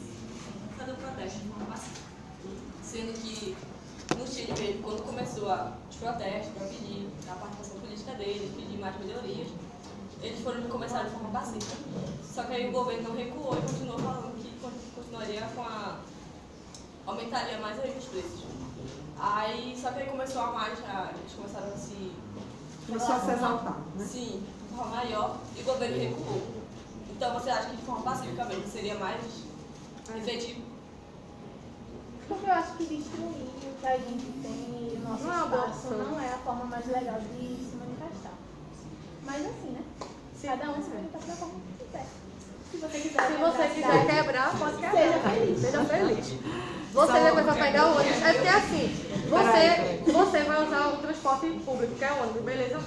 fazer 0.76 0.92
o 0.92 0.96
protesto 0.96 1.38
de 1.38 1.48
forma 1.48 1.66
pacífica. 1.66 2.08
Sendo 2.82 3.12
que 3.22 3.56
no 4.16 4.26
Chile 4.26 4.80
quando 4.82 5.02
começou 5.02 5.50
a, 5.50 5.72
os 5.88 5.96
protestos 5.96 6.52
para 6.54 6.66
pedir 6.66 7.08
a 7.28 7.34
participação 7.34 7.80
política 7.80 8.12
deles, 8.14 8.50
pedir 8.54 8.78
mais 8.78 8.98
melhorias, 8.98 9.48
eles 10.22 10.40
foram 10.40 10.62
começar 10.62 11.04
de 11.04 11.10
forma 11.10 11.30
pacífica. 11.30 11.76
Só 12.22 12.44
que 12.44 12.52
aí 12.52 12.68
o 12.68 12.72
governo 12.72 13.08
não 13.08 13.16
recuou 13.16 13.56
e 13.56 13.60
continuou 13.62 13.98
falando 13.98 14.34
que 14.42 14.50
continuaria 14.94 15.42
com 15.54 15.62
a. 15.62 15.98
aumentaria 17.06 17.58
mais 17.58 17.78
aí 17.80 17.96
os 17.96 18.04
preços. 18.06 18.44
Aí, 19.18 19.76
só 19.80 19.90
que 19.92 20.00
aí 20.00 20.08
começou 20.08 20.42
a 20.42 20.52
mais, 20.52 20.78
a, 20.84 21.12
eles 21.18 21.32
começaram 21.32 21.72
a 21.72 21.76
se. 21.76 22.12
Começou 22.86 23.14
a 23.14 23.20
se 23.20 23.30
exaltar, 23.32 23.76
né? 23.96 24.04
Sim, 24.04 24.46
de 24.62 24.76
forma 24.76 24.96
maior, 24.96 25.36
e 25.56 25.60
o 25.60 25.64
governo 25.64 25.96
recuou. 25.96 26.42
Então 27.10 27.34
você 27.34 27.50
acha 27.50 27.70
que 27.70 27.76
de 27.76 27.82
forma 27.82 28.02
pacífica 28.02 28.44
mesmo 28.44 28.66
seria 28.68 28.94
mais 28.96 29.20
efetivo? 30.16 30.62
Porque 32.28 32.46
eu 32.46 32.52
acho 32.52 32.76
que 32.76 32.84
destruir 32.84 33.48
o 33.48 33.80
que 33.80 33.86
a 33.86 33.96
gente 33.96 34.26
tem, 34.42 34.98
o 34.98 35.08
nosso 35.08 35.24
Não 35.24 35.32
é 35.32 35.44
espaço, 35.44 35.94
não 35.94 36.20
é 36.20 36.28
a 36.28 36.38
forma 36.38 36.64
mais 36.66 36.86
legal 36.86 37.20
de 37.20 37.56
se 37.56 37.76
manifestar. 37.76 38.34
Mas 39.24 39.46
assim, 39.46 39.70
né? 39.70 39.82
Cada 40.42 40.70
um 40.70 40.82
se 40.82 40.90
manifesta 40.90 41.26
da 41.26 41.36
forma 41.36 41.54
que 41.78 41.84
quiser. 41.84 42.06
Se 42.70 42.76
você 42.76 42.98
quiser, 42.98 43.22
Se 43.22 43.32
quebrar 43.32 43.50
você 43.50 43.62
a 43.62 43.68
quiser 43.68 44.06
quebrar, 44.06 44.58
pode 44.58 44.76
quebrar. 44.76 44.92
Seja 44.92 45.18
feliz. 45.18 45.60
Seja 45.60 45.84
feliz. 45.84 46.34
Você 46.92 47.20
depois 47.20 47.46
vai 47.46 47.58
pegar 47.58 47.86
o 47.86 47.96
ônibus. 47.96 48.22
É 48.22 48.32
porque 48.32 48.48
assim, 48.48 48.96
você, 49.28 50.12
você 50.12 50.42
vai 50.44 50.66
usar 50.66 50.88
o 50.88 50.96
transporte 50.98 51.46
público, 51.64 51.94
que 51.94 52.04
é 52.04 52.12
o 52.12 52.22
ônibus, 52.22 52.42
beleza? 52.42 52.80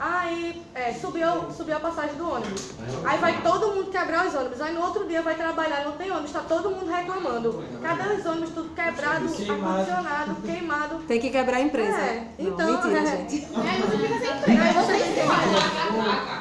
Aí 0.00 0.62
é, 0.76 0.92
subiu, 0.92 1.50
subiu 1.56 1.76
a 1.76 1.80
passagem 1.80 2.14
do 2.14 2.32
ônibus. 2.32 2.70
Aí 3.04 3.18
vai 3.18 3.42
todo 3.42 3.74
mundo 3.74 3.90
quebrar 3.90 4.28
os 4.28 4.34
ônibus. 4.34 4.60
Aí 4.60 4.72
no 4.72 4.80
outro 4.80 5.08
dia 5.08 5.22
vai 5.22 5.34
trabalhar, 5.34 5.84
não 5.84 5.92
tem 5.92 6.10
ônibus, 6.10 6.30
tá 6.30 6.40
todo 6.40 6.70
mundo 6.70 6.88
reclamando. 6.88 7.64
Cadê 7.82 8.14
os 8.14 8.26
ônibus 8.26 8.50
tudo 8.50 8.68
quebrado, 8.76 9.24
ar-condicionado, 9.24 10.36
queimado? 10.42 10.98
Tem 11.08 11.20
que 11.20 11.30
quebrar 11.30 11.56
a 11.56 11.60
empresa. 11.60 11.98
É, 11.98 12.28
Não, 12.38 12.48
então, 12.48 12.72
mentira, 12.72 13.00
é. 13.00 13.06
gente. 13.06 13.48
Aí 13.56 13.80
você 13.80 13.98
fica 13.98 14.18
sem 14.20 14.38
emprego. 14.38 14.62
Aí 14.62 14.74
você 14.74 14.92
tem 15.14 16.37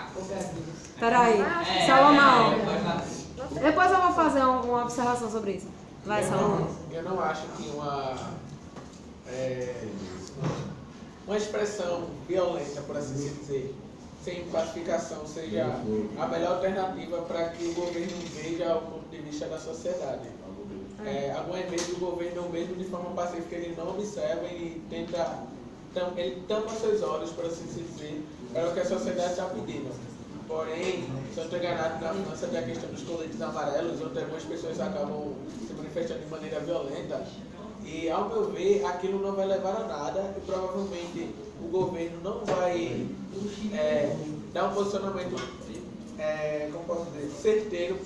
Peraí. 0.99 1.43
Salomão. 1.85 2.53
Depois 3.61 3.91
eu 3.91 4.01
vou 4.01 4.11
fazer 4.13 4.43
um- 4.43 4.61
uma 4.61 4.83
observação 4.83 5.29
sobre 5.31 5.51
isso. 5.53 5.67
Vai, 6.05 6.23
eu, 6.23 6.27
Salomão. 6.29 6.59
não, 6.59 6.95
eu 6.97 7.03
não 7.03 7.19
acho 7.21 7.43
que 7.57 7.67
uma, 7.69 8.15
é, 9.27 9.87
uma 11.27 11.37
expressão 11.37 12.07
violenta, 12.27 12.81
por 12.81 12.97
assim 12.97 13.15
se 13.17 13.29
dizer, 13.35 13.75
sem 14.23 14.45
pacificação, 14.45 15.25
seja 15.25 15.65
a 16.19 16.27
melhor 16.27 16.53
alternativa 16.55 17.21
para 17.23 17.49
que 17.49 17.65
o 17.65 17.73
governo 17.73 18.13
veja 18.35 18.75
o 18.75 18.81
ponto 18.81 19.09
de 19.11 19.17
vista 19.17 19.45
da 19.47 19.59
sociedade. 19.59 20.27
É, 21.05 21.31
algumas 21.37 21.69
vezes 21.69 21.89
o 21.95 21.99
governo, 21.99 22.49
mesmo 22.49 22.75
de 22.75 22.85
forma 22.85 23.11
pacífica, 23.11 23.55
ele 23.55 23.75
não 23.77 23.89
observa 23.91 24.45
e 24.47 24.81
tenta, 24.89 25.43
ele 26.15 26.43
tampa 26.47 26.71
seus 26.73 27.01
olhos, 27.03 27.29
por 27.31 27.45
assim 27.45 27.67
se 27.67 27.81
dizer, 27.81 28.25
para 28.51 28.69
o 28.69 28.73
que 28.73 28.79
a 28.79 28.85
sociedade 28.85 29.31
está 29.31 29.45
pedindo. 29.45 29.91
Porém, 30.47 31.03
se 31.33 31.39
eu 31.39 31.43
estou 31.43 31.59
enganado, 31.59 32.03
na 32.03 32.13
França 32.13 32.47
tem 32.47 32.59
a 32.59 32.63
questão 32.63 32.89
dos 32.89 33.03
coletes 33.03 33.41
amarelos, 33.41 34.01
onde 34.01 34.19
algumas 34.19 34.43
pessoas 34.43 34.79
acabam 34.79 35.33
se 35.67 35.73
manifestando 35.73 36.21
de 36.21 36.31
maneira 36.31 36.59
violenta. 36.61 37.25
E, 37.83 38.09
ao 38.09 38.29
meu 38.29 38.49
ver, 38.51 38.85
aquilo 38.85 39.19
não 39.19 39.33
vai 39.33 39.45
levar 39.45 39.75
a 39.75 39.87
nada 39.87 40.33
e 40.37 40.41
provavelmente 40.41 41.35
o 41.61 41.67
governo 41.67 42.21
não 42.23 42.45
vai 42.45 43.07
é, 43.73 44.15
dar 44.53 44.69
um 44.69 44.73
posicionamento, 44.73 45.35
é, 46.17 46.69
como 46.71 46.85
posso 46.85 47.11
dizer, 47.11 47.29
certeiro 47.29 47.97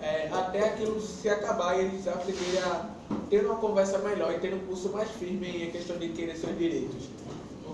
é, 0.00 0.28
até 0.32 0.68
aquilo 0.68 1.00
se 1.00 1.28
acabar 1.28 1.76
e 1.76 1.86
eles 1.86 2.06
aprenderem 2.08 2.60
a 2.60 2.90
ter 3.28 3.44
uma 3.44 3.56
conversa 3.56 3.98
melhor 3.98 4.32
e 4.32 4.38
ter 4.38 4.54
um 4.54 4.60
curso 4.60 4.90
mais 4.90 5.10
firme 5.10 5.64
em 5.64 5.70
questão 5.70 5.98
de 5.98 6.08
querer 6.08 6.36
seus 6.36 6.56
direitos. 6.56 7.08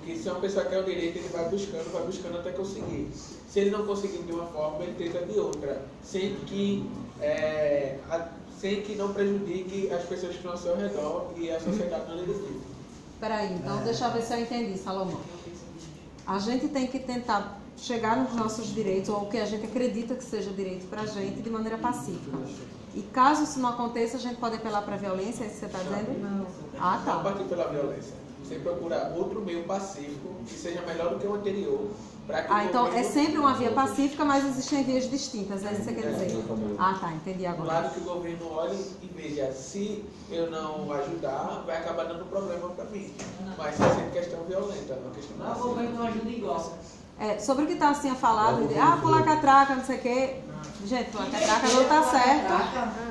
Porque 0.06 0.20
se 0.22 0.28
uma 0.30 0.38
pessoa 0.38 0.64
quer 0.66 0.78
o 0.78 0.84
direito, 0.84 1.18
ele 1.18 1.28
vai 1.30 1.48
buscando, 1.48 1.92
vai 1.92 2.02
buscando 2.04 2.38
até 2.38 2.52
conseguir. 2.52 3.08
Se 3.48 3.58
ele 3.58 3.70
não 3.70 3.84
conseguir 3.84 4.18
de 4.22 4.30
uma 4.32 4.46
forma, 4.46 4.84
ele 4.84 4.94
tenta 4.96 5.26
de 5.26 5.36
outra, 5.36 5.82
sem 6.00 6.36
que, 6.46 6.88
é, 7.20 7.98
a- 8.08 8.28
sem 8.60 8.82
que 8.82 8.94
não 8.94 9.12
prejudique 9.12 9.90
as 9.92 10.04
pessoas 10.04 10.30
que 10.30 10.36
estão 10.36 10.52
ao 10.52 10.56
seu 10.58 10.76
redor 10.76 11.32
e 11.36 11.50
a 11.50 11.58
sociedade 11.58 12.08
no 12.08 12.20
negativo. 12.20 12.60
Peraí, 13.18 13.52
então 13.54 13.78
deixa 13.78 14.04
eu 14.06 14.12
ver 14.12 14.22
se 14.22 14.32
eu 14.32 14.40
entendi, 14.42 14.78
Salomão. 14.78 15.18
A 16.24 16.38
gente 16.38 16.68
tem 16.68 16.86
que 16.86 17.00
tentar 17.00 17.60
chegar 17.76 18.16
nos 18.16 18.32
nossos 18.36 18.72
direitos, 18.72 19.08
ou 19.08 19.22
o 19.22 19.26
que 19.28 19.38
a 19.38 19.44
gente 19.44 19.66
acredita 19.66 20.14
que 20.14 20.22
seja 20.22 20.50
direito 20.50 20.86
pra 20.88 21.04
gente, 21.04 21.42
de 21.42 21.50
maneira 21.50 21.78
pacífica. 21.78 22.38
E 22.94 23.02
caso 23.02 23.42
isso 23.42 23.58
não 23.58 23.70
aconteça, 23.70 24.16
a 24.18 24.20
gente 24.20 24.36
pode 24.36 24.54
apelar 24.54 24.82
pra 24.82 24.96
violência, 24.96 25.42
é 25.42 25.46
isso 25.48 25.54
que 25.56 25.60
você 25.62 25.66
está 25.66 25.78
dizendo? 25.80 26.16
Não. 26.22 26.46
Ah, 26.78 26.96
Não 26.98 27.04
tá. 27.04 27.18
partir 27.24 27.44
pela 27.48 27.66
violência. 27.72 28.14
Você 28.46 28.60
procurar 28.60 29.12
outro 29.16 29.40
meio 29.40 29.64
pacífico 29.64 30.28
que 30.46 30.54
seja 30.54 30.80
melhor 30.82 31.10
do 31.10 31.18
que 31.18 31.26
o 31.26 31.34
anterior. 31.34 31.90
Que 32.26 32.32
Ah, 32.32 32.64
então 32.64 32.86
é 32.88 33.02
sempre 33.02 33.38
uma 33.38 33.54
via 33.54 33.70
pacífica, 33.70 34.24
mas 34.24 34.44
existem 34.44 34.82
vias 34.84 35.08
distintas, 35.08 35.64
é 35.64 35.72
isso 35.72 35.82
que 35.82 35.84
você 35.84 35.92
quer 35.94 36.12
dizer? 36.12 36.44
Ah, 36.78 36.96
tá, 37.00 37.12
entendi 37.12 37.46
agora. 37.46 37.70
Claro 37.70 37.90
que 37.90 38.00
o 38.00 38.02
governo 38.02 38.52
olhe 38.52 38.76
e 39.02 39.06
veja, 39.14 39.52
se 39.52 40.04
eu 40.30 40.50
não 40.50 40.92
ajudar, 40.92 41.62
vai 41.66 41.76
acabar 41.76 42.04
dando 42.04 42.24
problema 42.26 42.68
para 42.70 42.84
mim. 42.86 43.12
Mas 43.56 43.80
é 43.80 43.88
sempre 43.94 44.10
questão 44.20 44.44
violenta, 44.44 44.96
não 44.96 45.10
é 45.10 45.14
questão 45.14 45.36
Não, 45.38 45.52
o 45.52 45.68
governo 45.68 45.98
não 45.98 46.06
ajuda 46.06 46.30
igual. 46.30 46.78
É, 47.18 47.38
sobre 47.38 47.64
o 47.64 47.66
que 47.66 47.74
está 47.74 47.90
assim 47.90 48.14
falado, 48.14 48.68
de, 48.68 48.78
ah, 48.78 48.98
pular 49.00 49.24
catraca, 49.24 49.76
não 49.76 49.84
sei 49.84 49.96
o 49.96 50.00
quê. 50.00 50.36
Gente, 50.84 51.10
pular 51.10 51.30
catraca 51.30 51.68
não 51.68 51.84
tá 51.84 52.02
certo, 52.02 52.52
É 52.52 53.05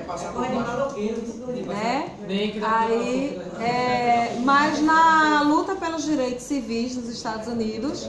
coisa 0.00 0.30
de. 0.30 0.56
É 0.56 0.60
maloqueiro, 0.60 1.22
isso 1.22 1.38
tudo. 1.38 1.66
né? 1.66 2.16
Aí, 2.62 3.40
é, 3.60 4.38
mas 4.44 4.80
na 4.82 5.42
luta 5.42 5.74
pelos 5.74 6.04
direitos 6.04 6.44
civis 6.44 6.96
nos 6.96 7.08
Estados 7.08 7.46
Unidos, 7.48 8.08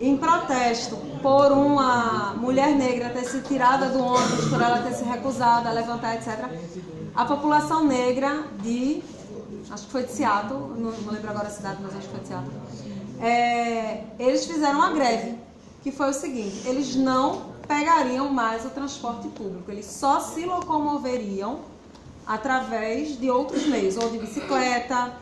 em 0.00 0.16
protesto 0.16 0.96
por 1.22 1.52
uma 1.52 2.34
mulher 2.34 2.74
negra 2.74 3.10
ter 3.10 3.24
sido 3.24 3.46
tirada 3.48 3.88
do 3.88 3.98
ônibus, 4.02 4.48
por 4.48 4.60
ela 4.60 4.78
ter 4.82 4.94
se 4.94 5.04
recusado 5.04 5.68
a 5.68 5.72
levantar, 5.72 6.16
etc., 6.16 6.44
a 7.14 7.24
população 7.24 7.84
negra 7.84 8.44
de, 8.62 9.02
acho 9.70 9.86
que 9.86 9.92
foi 9.92 10.02
de 10.02 10.12
Seattle, 10.12 10.60
não, 10.76 10.90
não 10.90 11.12
lembro 11.12 11.30
agora 11.30 11.46
a 11.46 11.50
cidade, 11.50 11.78
mas 11.80 11.96
acho 11.96 12.08
que 12.08 12.14
foi 12.14 12.20
de 12.20 12.28
Seattle, 12.28 12.52
é, 13.20 14.04
eles 14.18 14.44
fizeram 14.44 14.78
uma 14.80 14.90
greve, 14.92 15.38
que 15.82 15.92
foi 15.92 16.10
o 16.10 16.12
seguinte, 16.12 16.62
eles 16.66 16.96
não 16.96 17.53
pegariam 17.66 18.28
mais 18.30 18.64
o 18.64 18.70
transporte 18.70 19.28
público, 19.28 19.70
eles 19.70 19.86
só 19.86 20.20
se 20.20 20.44
locomoveriam 20.44 21.60
através 22.26 23.18
de 23.18 23.30
outros 23.30 23.66
meios, 23.66 23.96
ou 23.96 24.10
de 24.10 24.18
bicicleta, 24.18 25.12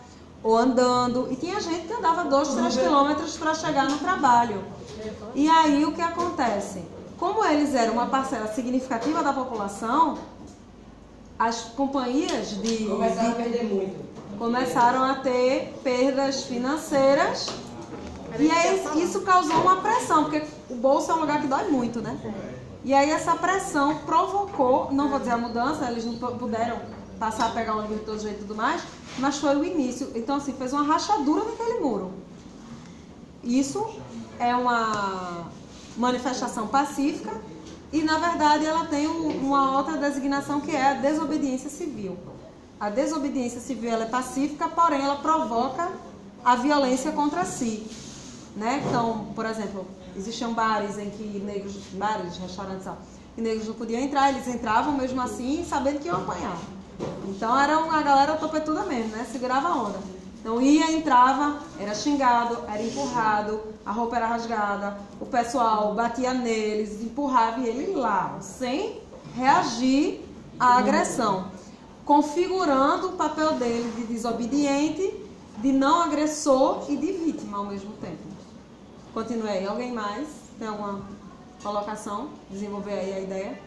ou 0.43 0.57
andando. 0.57 1.29
E 1.31 1.37
tinha 1.37 1.61
gente 1.61 1.87
que 1.87 1.93
andava 1.93 2.25
2, 2.25 2.49
3 2.55 2.77
quilômetros 2.77 3.37
para 3.37 3.55
chegar 3.55 3.89
no 3.89 3.99
trabalho. 3.99 4.63
E 5.35 5.49
aí 5.49 5.85
o 5.85 5.93
que 5.93 6.01
acontece? 6.03 6.83
Como 7.19 7.45
eles 7.45 7.75
eram 7.75 7.95
uma 7.95 8.07
parcela 8.07 8.47
significativa 8.53 9.23
da 9.23 9.33
população, 9.33 10.19
as 11.39 11.61
companhias 11.77 12.51
de, 12.61 12.87
Começaram 12.87 13.29
a 13.29 13.31
de- 13.31 13.37
perder 13.37 13.65
muito. 13.65 14.13
começaram 14.39 15.03
a 15.05 15.15
ter 15.17 15.75
perdas 15.83 16.45
financeiras 16.45 17.49
E 18.39 18.51
aí 18.51 19.03
isso 19.05 19.21
causou 19.23 19.57
uma 19.61 19.77
pressão, 19.77 20.25
porque 20.25 20.43
o 20.71 20.75
bolso 20.75 21.11
é 21.11 21.15
um 21.15 21.21
lugar 21.21 21.41
que 21.41 21.47
dói 21.47 21.69
muito, 21.69 22.01
né? 22.01 22.19
E 22.85 22.93
aí 22.93 23.11
essa 23.11 23.35
pressão 23.37 23.99
provocou, 23.99 24.91
não 24.93 25.09
vou 25.09 25.19
dizer 25.19 25.33
a 25.33 25.39
mudança, 25.39 25.89
eles 25.91 26.05
não 26.05 26.17
pu- 26.17 26.37
puderam 26.39 26.81
passar 27.19 27.47
a 27.47 27.51
pegar 27.51 27.77
ônibus 27.77 27.99
de 27.99 28.05
todo 28.05 28.19
jeito 28.21 28.39
e 28.39 28.41
tudo 28.41 28.57
mais, 28.57 28.83
mas 29.19 29.39
foi 29.39 29.55
o 29.57 29.65
início. 29.65 30.11
Então, 30.15 30.37
assim, 30.37 30.53
fez 30.55 30.73
uma 30.73 30.83
rachadura 30.83 31.45
naquele 31.45 31.79
muro. 31.81 32.13
Isso 33.45 33.85
é 34.39 34.55
uma 34.57 35.47
manifestação 35.97 36.67
pacífica 36.67 37.31
e, 37.93 38.03
na 38.03 38.19
verdade, 38.19 38.65
ela 38.67 38.87
tem 38.87 39.07
um- 39.07 39.29
uma 39.47 39.77
outra 39.77 39.97
designação 39.97 40.61
que 40.61 40.75
é 40.75 40.91
a 40.91 40.95
desobediência 40.95 41.69
civil. 41.71 42.17
A 42.81 42.91
desobediência 42.91 43.61
civil 43.61 43.93
é 43.93 44.07
pacífica, 44.07 44.69
porém 44.69 45.03
ela 45.03 45.17
provoca 45.17 45.89
a 46.45 46.57
violência 46.57 47.13
contra 47.13 47.45
si. 47.45 47.87
Né? 48.57 48.83
Então, 48.87 49.27
por 49.35 49.47
exemplo, 49.47 49.87
existiam 50.17 50.53
bares 50.53 50.99
em 50.99 51.09
que 51.11 51.25
negros, 51.39 51.75
bares, 51.95 52.37
restaurantes, 52.37 52.87
ó, 52.87 52.97
que 53.35 53.41
negros 53.41 53.67
não 53.67 53.75
podiam 53.75 54.01
entrar, 54.01 54.31
eles 54.31 54.47
entravam 54.47 54.93
mesmo 54.93 55.21
assim, 55.21 55.65
sabendo 55.67 56.01
que 56.01 56.09
iam 56.09 56.19
apanhar. 56.19 56.59
Então 57.29 57.59
era 57.59 57.79
uma 57.79 58.03
galera 58.03 58.37
topetuda 58.37 58.83
mesmo, 58.85 59.17
né? 59.17 59.27
Segurava 59.31 59.69
a 59.69 59.75
onda. 59.75 59.99
Então 60.41 60.61
ia, 60.61 60.91
entrava, 60.91 61.61
era 61.79 61.95
xingado, 61.95 62.59
era 62.69 62.83
empurrado, 62.83 63.61
a 63.87 63.93
roupa 63.93 64.17
era 64.17 64.27
rasgada, 64.27 64.99
o 65.21 65.27
pessoal 65.27 65.95
batia 65.95 66.35
neles, 66.35 67.01
empurrava 67.01 67.61
e 67.61 67.69
ele 67.69 67.95
lá, 67.95 68.39
sem 68.41 69.01
reagir 69.37 70.21
à 70.59 70.79
agressão, 70.79 71.47
configurando 72.05 73.11
o 73.11 73.13
papel 73.13 73.53
dele 73.53 73.93
de 73.97 74.05
desobediente, 74.13 75.15
de 75.59 75.71
não 75.71 76.03
agressor 76.03 76.87
e 76.89 76.97
de 76.97 77.13
vítima 77.13 77.59
ao 77.59 77.67
mesmo 77.67 77.93
tempo. 78.01 78.22
Continue 79.13 79.49
aí. 79.49 79.67
Alguém 79.67 79.93
mais? 79.93 80.27
Tem 80.59 80.67
alguma 80.67 81.03
colocação? 81.63 82.31
Desenvolver 82.51 82.93
aí 82.93 83.13
a 83.13 83.21
ideia? 83.21 83.59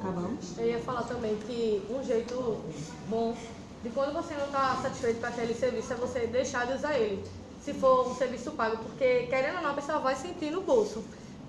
Acabamos. 0.00 0.58
Eu 0.58 0.66
ia 0.66 0.80
falar 0.80 1.02
também 1.02 1.36
que 1.36 1.82
um 1.88 2.02
jeito 2.02 2.60
bom 3.08 3.36
de 3.82 3.90
quando 3.90 4.12
você 4.12 4.34
não 4.34 4.46
está 4.46 4.76
satisfeito 4.82 5.20
com 5.20 5.26
aquele 5.26 5.54
serviço 5.54 5.92
é 5.92 5.96
você 5.96 6.26
deixar 6.26 6.66
de 6.66 6.72
usar 6.72 6.98
ele. 6.98 7.24
Se 7.62 7.72
for 7.74 8.08
um 8.08 8.14
serviço 8.14 8.50
pago, 8.52 8.78
porque 8.78 9.26
querendo 9.26 9.56
ou 9.56 9.62
não, 9.62 9.70
a 9.70 9.74
pessoa 9.74 9.98
vai 10.00 10.16
sentir 10.16 10.50
no 10.50 10.62
bolso. 10.62 11.04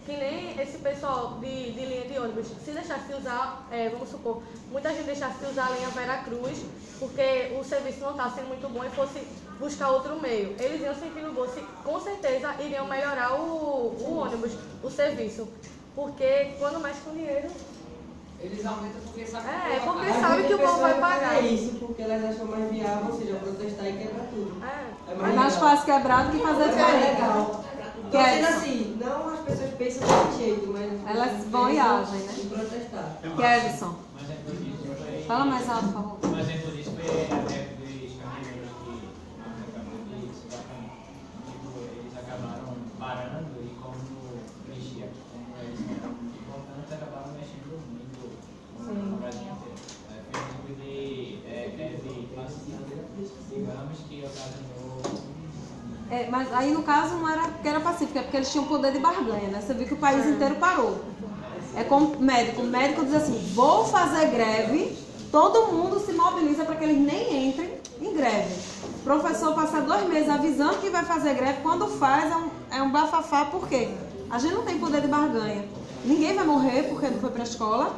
Que 0.05 0.17
nem 0.17 0.59
esse 0.59 0.77
pessoal 0.79 1.37
de, 1.39 1.71
de 1.71 1.85
linha 1.85 2.05
de 2.05 2.17
ônibus, 2.17 2.47
se 2.65 2.71
deixasse 2.71 3.05
de 3.07 3.13
usar, 3.13 3.67
é, 3.69 3.89
vamos 3.89 4.09
supor, 4.09 4.41
muita 4.71 4.89
gente 4.89 5.03
deixasse 5.05 5.37
de 5.37 5.51
usar 5.51 5.67
a 5.67 5.69
linha 5.71 5.89
Vera 5.89 6.17
Cruz, 6.23 6.63
porque 6.99 7.55
o 7.59 7.63
serviço 7.63 7.99
não 7.99 8.11
está 8.11 8.29
sendo 8.31 8.47
muito 8.47 8.67
bom 8.69 8.83
e 8.83 8.89
fosse 8.89 9.19
buscar 9.59 9.89
outro 9.89 10.19
meio. 10.19 10.55
Eles 10.59 10.81
iam 10.81 10.95
sentir 10.95 11.21
no 11.21 11.33
bolso 11.33 11.59
e 11.59 11.61
com 11.83 11.99
certeza 11.99 12.55
iriam 12.59 12.87
melhorar 12.87 13.35
o, 13.39 13.43
o 13.99 14.17
ônibus, 14.17 14.53
o 14.83 14.89
serviço. 14.89 15.47
Porque 15.95 16.55
quando 16.57 16.79
mexe 16.79 17.01
com 17.01 17.11
dinheiro, 17.11 17.47
Eles 18.41 18.65
aumentam 18.65 19.01
porque 19.01 19.25
sabe 19.27 19.47
É, 19.49 19.79
que 19.79 19.85
porque 19.85 20.13
sabe 20.13 20.43
que 20.47 20.53
o 20.53 20.59
povo 20.59 20.79
vai 20.79 20.99
pagar. 20.99 21.35
fazer 21.35 21.47
isso 21.49 21.75
porque 21.75 22.01
elas 22.01 22.23
acham 22.23 22.45
mais 22.45 22.71
viável, 22.71 23.11
ou 23.13 23.19
seja, 23.19 23.35
protestar 23.35 23.85
e 23.89 23.93
quebrar 23.97 24.25
tudo. 24.29 24.63
é, 24.65 25.11
É 25.11 25.13
É 25.13 25.33
mais 25.35 25.55
fácil 25.57 25.85
quebrar 25.85 26.25
do 26.25 26.31
que 26.31 26.41
fazer 26.43 26.63
É 26.63 26.67
diferente. 26.69 27.03
legal. 27.21 27.65
Que 28.09 28.17
Então, 28.17 28.21
é 28.21 28.33
sendo 28.35 28.47
isso? 28.49 28.57
assim, 28.57 28.97
não 28.99 29.29
as 29.33 29.39
pessoas 29.41 29.73
pensam 29.75 30.07
desse 30.07 30.37
jeito, 30.43 30.67
mas. 30.73 31.15
Elas 31.15 31.33
as 31.35 31.45
vão 31.45 31.71
e 31.71 31.79
agem, 31.79 32.19
né? 32.21 32.33
Em 32.39 32.49
protestar. 32.49 33.17
Kevson, 33.37 33.95
foi. 34.17 35.23
fala 35.27 35.45
mais 35.45 35.69
alto, 35.69 35.85
por 35.85 35.93
favor. 35.93 36.17
Um 36.25 36.39
exemplo 36.39 36.71
disso 36.71 36.91
foi 36.91 37.05
a 37.05 37.41
greve 37.43 37.75
dos 37.77 38.13
caminhoneiros 38.17 38.71
que 38.81 38.97
não 39.37 39.51
acabou 39.61 39.99
de 40.09 40.33
se 40.33 40.45
vacar. 40.49 40.81
Tipo, 41.45 41.69
eles 41.99 42.13
acabaram 42.17 42.73
parando 42.97 43.49
e 43.61 43.69
como 43.77 44.01
mexia, 44.67 45.07
como 45.31 45.45
eles 45.61 45.79
eram 45.85 46.09
importantes, 46.09 46.93
acabaram 46.93 47.31
mexendo 47.33 47.77
muito 47.93 48.25
no 48.89 49.17
Brasil 49.17 49.41
inteiro. 49.53 49.77
É, 50.09 50.17
Foi 50.31 50.41
um 50.41 50.47
tipo 50.49 50.81
de 50.81 51.39
é, 51.45 51.73
greve 51.77 52.27
pacífica, 52.35 52.97
digamos, 53.53 53.99
que 54.09 54.25
ocasionou. 54.25 54.97
É, 56.11 56.27
mas 56.29 56.51
aí 56.53 56.71
no 56.71 56.81
caso 56.81 57.15
não 57.15 57.29
era 57.29 57.43
porque 57.43 57.67
era 57.67 57.79
pacífico, 57.79 58.17
é 58.17 58.21
porque 58.21 58.37
eles 58.37 58.51
tinham 58.51 58.65
poder 58.65 58.91
de 58.91 58.99
barganha, 58.99 59.49
né? 59.49 59.61
Você 59.61 59.73
viu 59.73 59.85
que 59.85 59.93
o 59.93 59.97
país 59.97 60.25
inteiro 60.25 60.55
parou. 60.55 60.99
É 61.75 61.83
como 61.83 62.19
médico. 62.19 62.61
O 62.61 62.65
médico 62.65 63.05
diz 63.05 63.13
assim, 63.13 63.37
vou 63.53 63.85
fazer 63.85 64.25
greve, 64.27 64.97
todo 65.31 65.71
mundo 65.71 65.99
se 65.99 66.11
mobiliza 66.11 66.65
para 66.65 66.75
que 66.75 66.83
eles 66.83 66.99
nem 66.99 67.49
entrem 67.49 67.75
em 68.01 68.13
greve. 68.13 68.55
O 69.01 69.03
professor 69.03 69.53
passa 69.53 69.81
dois 69.81 70.07
meses 70.09 70.29
avisando 70.29 70.77
que 70.77 70.89
vai 70.89 71.05
fazer 71.05 71.35
greve, 71.35 71.61
quando 71.61 71.87
faz 71.87 72.31
é 72.31 72.35
um, 72.35 72.49
é 72.71 72.81
um 72.81 72.91
bafafá, 72.91 73.45
por 73.45 73.67
quê? 73.67 73.89
A 74.31 74.39
gente 74.39 74.55
não 74.55 74.63
tem 74.63 74.79
poder 74.79 75.01
de 75.01 75.07
barganha. 75.07 75.63
Ninguém 76.03 76.35
vai 76.35 76.45
morrer 76.45 76.83
porque 76.83 77.07
não 77.07 77.19
foi 77.19 77.29
para 77.29 77.41
a 77.41 77.45
escola. 77.45 77.95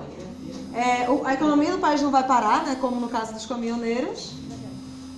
É, 0.74 1.08
a 1.26 1.34
economia 1.34 1.71
do 1.71 1.80
país 1.80 2.02
não 2.02 2.12
vai 2.12 2.26
parar, 2.26 2.63
né? 2.63 2.78
Como 2.80 3.00
no 3.00 3.10
caso 3.10 3.34
dos 3.34 3.45
caminhoneiros. 3.45 4.40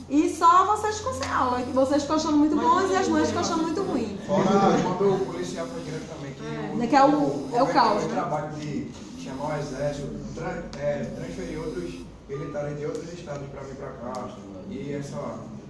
E 0.09 0.29
só 0.35 0.65
vocês 0.75 0.97
ficam 0.97 1.13
sem 1.13 1.29
aula. 1.31 1.61
que 1.61 1.71
Vocês 1.71 2.01
ficam 2.03 2.15
achando 2.17 2.37
muito 2.37 2.55
bons 2.55 2.91
e 2.91 2.95
as 2.95 3.07
mães 3.07 3.27
ficam 3.27 3.41
achando 3.41 3.63
muito 3.63 3.81
ruim. 3.83 4.17
Fora 4.27 4.43
quando 4.83 5.13
o 5.15 5.25
policial 5.25 5.65
foi 5.67 5.81
greve 5.83 6.05
também, 6.05 6.33
que 6.33 6.75
Né, 6.77 6.87
que 6.87 6.95
é 6.95 7.05
o- 7.05 7.49
é 7.53 7.63
o 7.63 7.67
caos, 7.67 8.03
O 8.03 8.07
né? 8.07 8.13
trabalho 8.13 8.51
de 8.53 8.91
chamar 9.23 9.55
o 9.55 9.59
exército, 9.59 10.09
tra- 10.35 10.63
é, 10.79 11.03
transferir 11.15 11.59
outros 11.59 11.93
militares 12.27 12.77
de 12.77 12.85
outros 12.85 13.13
estados 13.13 13.47
para 13.49 13.61
vir 13.61 13.75
para 13.75 13.89
cá. 13.91 14.29
E 14.69 14.93
essa. 14.93 15.17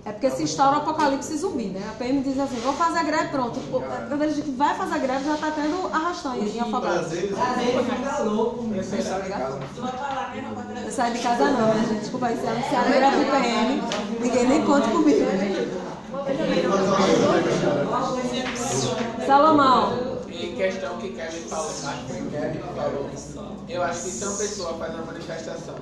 É 0.05 0.11
porque 0.11 0.29
se 0.31 0.43
instaura 0.43 0.79
o 0.79 0.81
apocalipse 0.81 1.37
zumbi, 1.37 1.67
né? 1.67 1.81
A 1.89 1.93
PM 1.93 2.21
diz 2.21 2.37
assim, 2.37 2.59
vou 2.59 2.73
fazer 2.73 3.05
greve, 3.05 3.29
pronto. 3.29 3.57
Quando 3.71 4.21
ele 4.21 4.33
diz 4.33 4.43
que 4.43 4.51
vai 4.51 4.75
fazer 4.75 4.99
greve, 4.99 5.23
já 5.23 5.37
tá 5.37 5.51
tendo 5.51 5.89
arrastão 5.93 6.35
em 6.35 6.59
afogado. 6.59 6.99
Prazer, 6.99 7.29
fica 7.29 8.23
louco, 8.23 8.63
meu. 8.63 8.83
Você 8.83 9.01
sai 9.01 9.21
de 9.21 9.29
casa. 9.29 9.59
Eu 10.85 10.91
saio 10.91 11.13
de 11.13 11.19
casa 11.19 11.45
não, 11.51 11.73
né, 11.73 11.85
gente? 11.87 11.99
Desculpa 12.01 12.27
aí, 12.27 12.37
se 12.37 12.45
anunciar 12.45 12.85
a 12.85 12.89
greve 12.89 13.17
do 13.17 13.31
PM, 13.31 13.81
ninguém 14.19 14.47
nem 14.47 14.65
conta 14.65 14.87
comigo. 14.89 15.25
Salomão, 19.25 20.19
Em 20.27 20.55
questão 20.55 20.97
que 20.97 21.13
Kevin 21.13 21.47
falou, 21.47 21.69
acho 21.69 22.05
que 22.07 22.29
Kevin 22.29 22.57
que 22.57 22.75
falou, 22.75 23.09
eu 23.69 23.83
acho 23.83 24.03
que 24.03 24.09
se 24.09 24.25
uma 24.25 24.37
pessoa 24.37 24.73
faz 24.73 24.95
uma 24.95 25.05
manifestação 25.05 25.75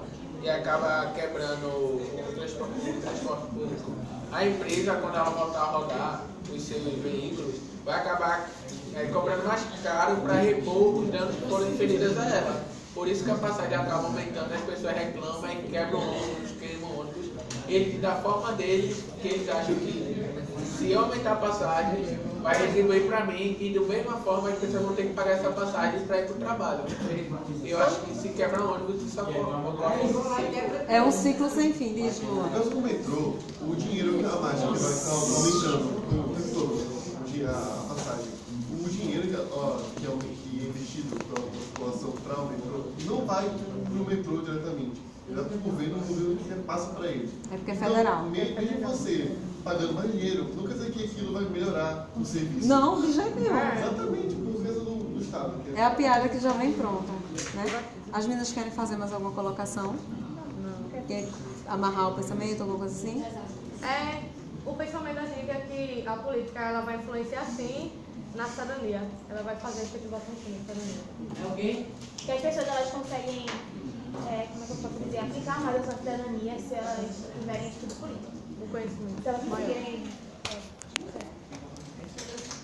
e 0.43 0.49
acaba 0.49 1.11
quebrando 1.13 1.67
o 1.67 2.33
transporte, 2.35 2.89
o 2.89 3.01
transporte 3.01 3.47
público, 3.47 3.91
a 4.31 4.45
empresa, 4.45 4.93
quando 4.95 5.15
ela 5.15 5.29
voltar 5.29 5.59
a 5.59 5.65
rodar 5.65 6.25
os 6.51 6.61
seus 6.61 6.83
veículos, 6.83 7.55
vai 7.85 7.99
acabar 7.99 8.49
é, 8.95 9.05
cobrando 9.05 9.45
mais 9.45 9.63
caro 9.83 10.17
para 10.17 10.33
repor 10.35 10.99
os 10.99 11.09
danos 11.09 11.35
que 11.35 11.47
foram 11.47 11.67
inferidos 11.69 12.17
a 12.17 12.25
ela. 12.25 12.65
Por 12.93 13.07
isso 13.07 13.23
que 13.23 13.31
a 13.31 13.35
passagem 13.35 13.75
acaba 13.75 14.07
aumentando, 14.07 14.53
as 14.53 14.61
pessoas 14.61 14.95
reclamam 14.95 15.51
e 15.51 15.69
quebram 15.69 15.99
ônibus, 15.99 16.51
queimam 16.59 16.99
ônibus. 16.99 17.31
Eles, 17.67 18.01
da 18.01 18.15
forma 18.15 18.51
deles, 18.53 19.03
que 19.21 19.27
eles 19.27 19.49
acham 19.49 19.75
que 19.75 20.31
se 20.77 20.93
aumentar 20.93 21.33
a 21.33 21.35
passagem, 21.35 22.19
vai 22.41 22.65
retribuir 22.65 23.03
para 23.07 23.25
mim 23.25 23.57
e 23.59 23.73
da 23.73 23.81
mesma 23.81 24.13
forma 24.17 24.49
as 24.49 24.57
pessoas 24.59 24.83
vão 24.83 24.93
ter 24.95 25.03
que 25.07 25.13
pagar 25.13 25.31
essa 25.31 25.49
passagem 25.51 26.05
para 26.05 26.19
ir 26.21 26.25
para 26.25 26.35
o 26.35 26.39
trabalho. 26.39 26.83
Eu 27.63 27.79
acho 27.81 28.01
que 28.01 28.15
se 28.15 28.29
quebra 28.29 28.63
um 28.63 28.73
ônibus, 28.73 29.01
isso 29.03 29.21
ocorre. 29.21 30.07
sim. 30.07 30.93
é 30.93 31.01
um 31.03 31.11
ciclo 31.11 31.49
sem 31.49 31.73
fim, 31.73 31.93
diz. 31.93 32.21
No 32.21 32.49
caso 32.49 32.69
do 32.69 32.81
metrô, 32.81 33.33
o 33.61 33.75
dinheiro 33.75 34.17
que 34.17 34.25
a 34.25 34.35
margem 34.39 34.73
que 34.73 34.79
vai 34.79 34.93
ficar 34.93 35.11
aumentando 35.11 35.97
o 35.97 36.35
tempo 36.35 36.53
todo, 36.53 36.91
a 37.47 37.85
passagem, 37.93 38.31
o 38.83 38.89
dinheiro 38.89 39.27
que, 39.27 39.35
ó, 39.53 39.77
que, 39.95 40.05
é, 40.05 40.09
o- 40.09 40.17
que 40.17 40.61
é 40.65 40.69
investido 40.69 41.15
para 41.25 41.39
a 41.39 41.47
população 41.47 42.11
para 42.23 42.39
o 42.41 42.47
metrô, 42.49 42.83
não 43.05 43.25
vai 43.25 43.45
para 43.49 43.93
o 44.01 44.05
metrô 44.05 44.37
diretamente. 44.41 45.01
Ele 45.27 45.35
vai 45.39 45.45
para 45.45 45.55
o 45.57 45.59
governo, 45.61 45.95
o 45.97 46.01
governo 46.01 46.35
que 46.37 46.53
passa 46.67 46.87
para 46.93 47.07
ele. 47.07 47.29
É 47.51 47.55
porque 47.55 47.71
é 47.71 47.75
federal. 47.75 48.27
Então, 48.27 48.31
me- 48.31 48.51
mesmo 48.61 48.87
você 48.89 49.31
pagando 49.71 49.93
mais 49.93 50.11
dinheiro, 50.11 50.53
não 50.53 50.67
quer 50.67 50.73
dizer 50.73 50.91
que 50.91 51.05
aquilo 51.05 51.33
vai 51.33 51.43
melhorar 51.45 52.09
o 52.19 52.25
serviço. 52.25 52.67
Não, 52.67 53.01
de 53.01 53.13
jeito 53.13 53.39
nenhum. 53.39 53.55
Exatamente, 53.55 54.35
por 54.35 54.63
causa 54.63 54.79
do, 54.81 54.95
do 55.13 55.21
Estado. 55.21 55.63
que 55.63 55.79
É 55.79 55.85
a 55.85 55.91
piada 55.91 56.27
que 56.27 56.39
já 56.39 56.51
vem 56.51 56.73
pronta, 56.73 57.11
né? 57.53 57.83
As 58.11 58.25
meninas 58.25 58.51
querem 58.51 58.71
fazer 58.71 58.97
mais 58.97 59.13
alguma 59.13 59.31
colocação? 59.31 59.95
Quer 61.07 61.29
amarrar 61.67 62.11
o 62.11 62.15
pensamento, 62.15 62.61
alguma 62.61 62.79
coisa 62.79 62.93
assim? 62.93 63.23
É, 63.81 64.23
o 64.65 64.73
pensamento 64.73 65.15
da 65.15 65.25
gente 65.25 65.49
é 65.49 65.65
que 66.01 66.07
a 66.07 66.17
política 66.17 66.59
ela 66.59 66.81
vai 66.81 66.97
influenciar 66.97 67.45
sim 67.45 67.91
na 68.35 68.45
cidadania. 68.45 69.01
Ela 69.29 69.41
vai 69.43 69.55
fazer 69.55 69.81
a 69.81 69.83
efetivação 69.83 70.35
sim 70.43 70.51
na 70.51 70.59
cidadania. 70.59 71.03
É 71.39 71.49
alguém? 71.49 71.87
Que 72.17 72.31
as 72.31 72.41
pessoas 72.41 72.67
elas 72.67 72.91
conseguem, 72.91 73.45
é, 74.29 74.47
como 74.51 74.63
é 74.63 74.67
que 74.67 74.71
eu 74.73 74.77
posso 74.77 75.03
dizer, 75.05 75.19
aplicar 75.19 75.61
mais 75.61 75.81
a 75.81 75.83
sua 75.85 75.97
cidadania 75.97 76.59
se 76.59 76.73
elas 76.75 77.29
tiverem 77.39 77.69
estudo 77.69 77.95
político. 77.95 78.40
Conhecimento 78.71 79.27
elas 79.27 79.43
maior. 79.45 79.67
conseguirem. 79.67 80.03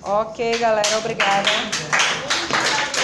Ok, 0.04 0.58
galera, 0.60 0.98
obrigada. 1.00 1.50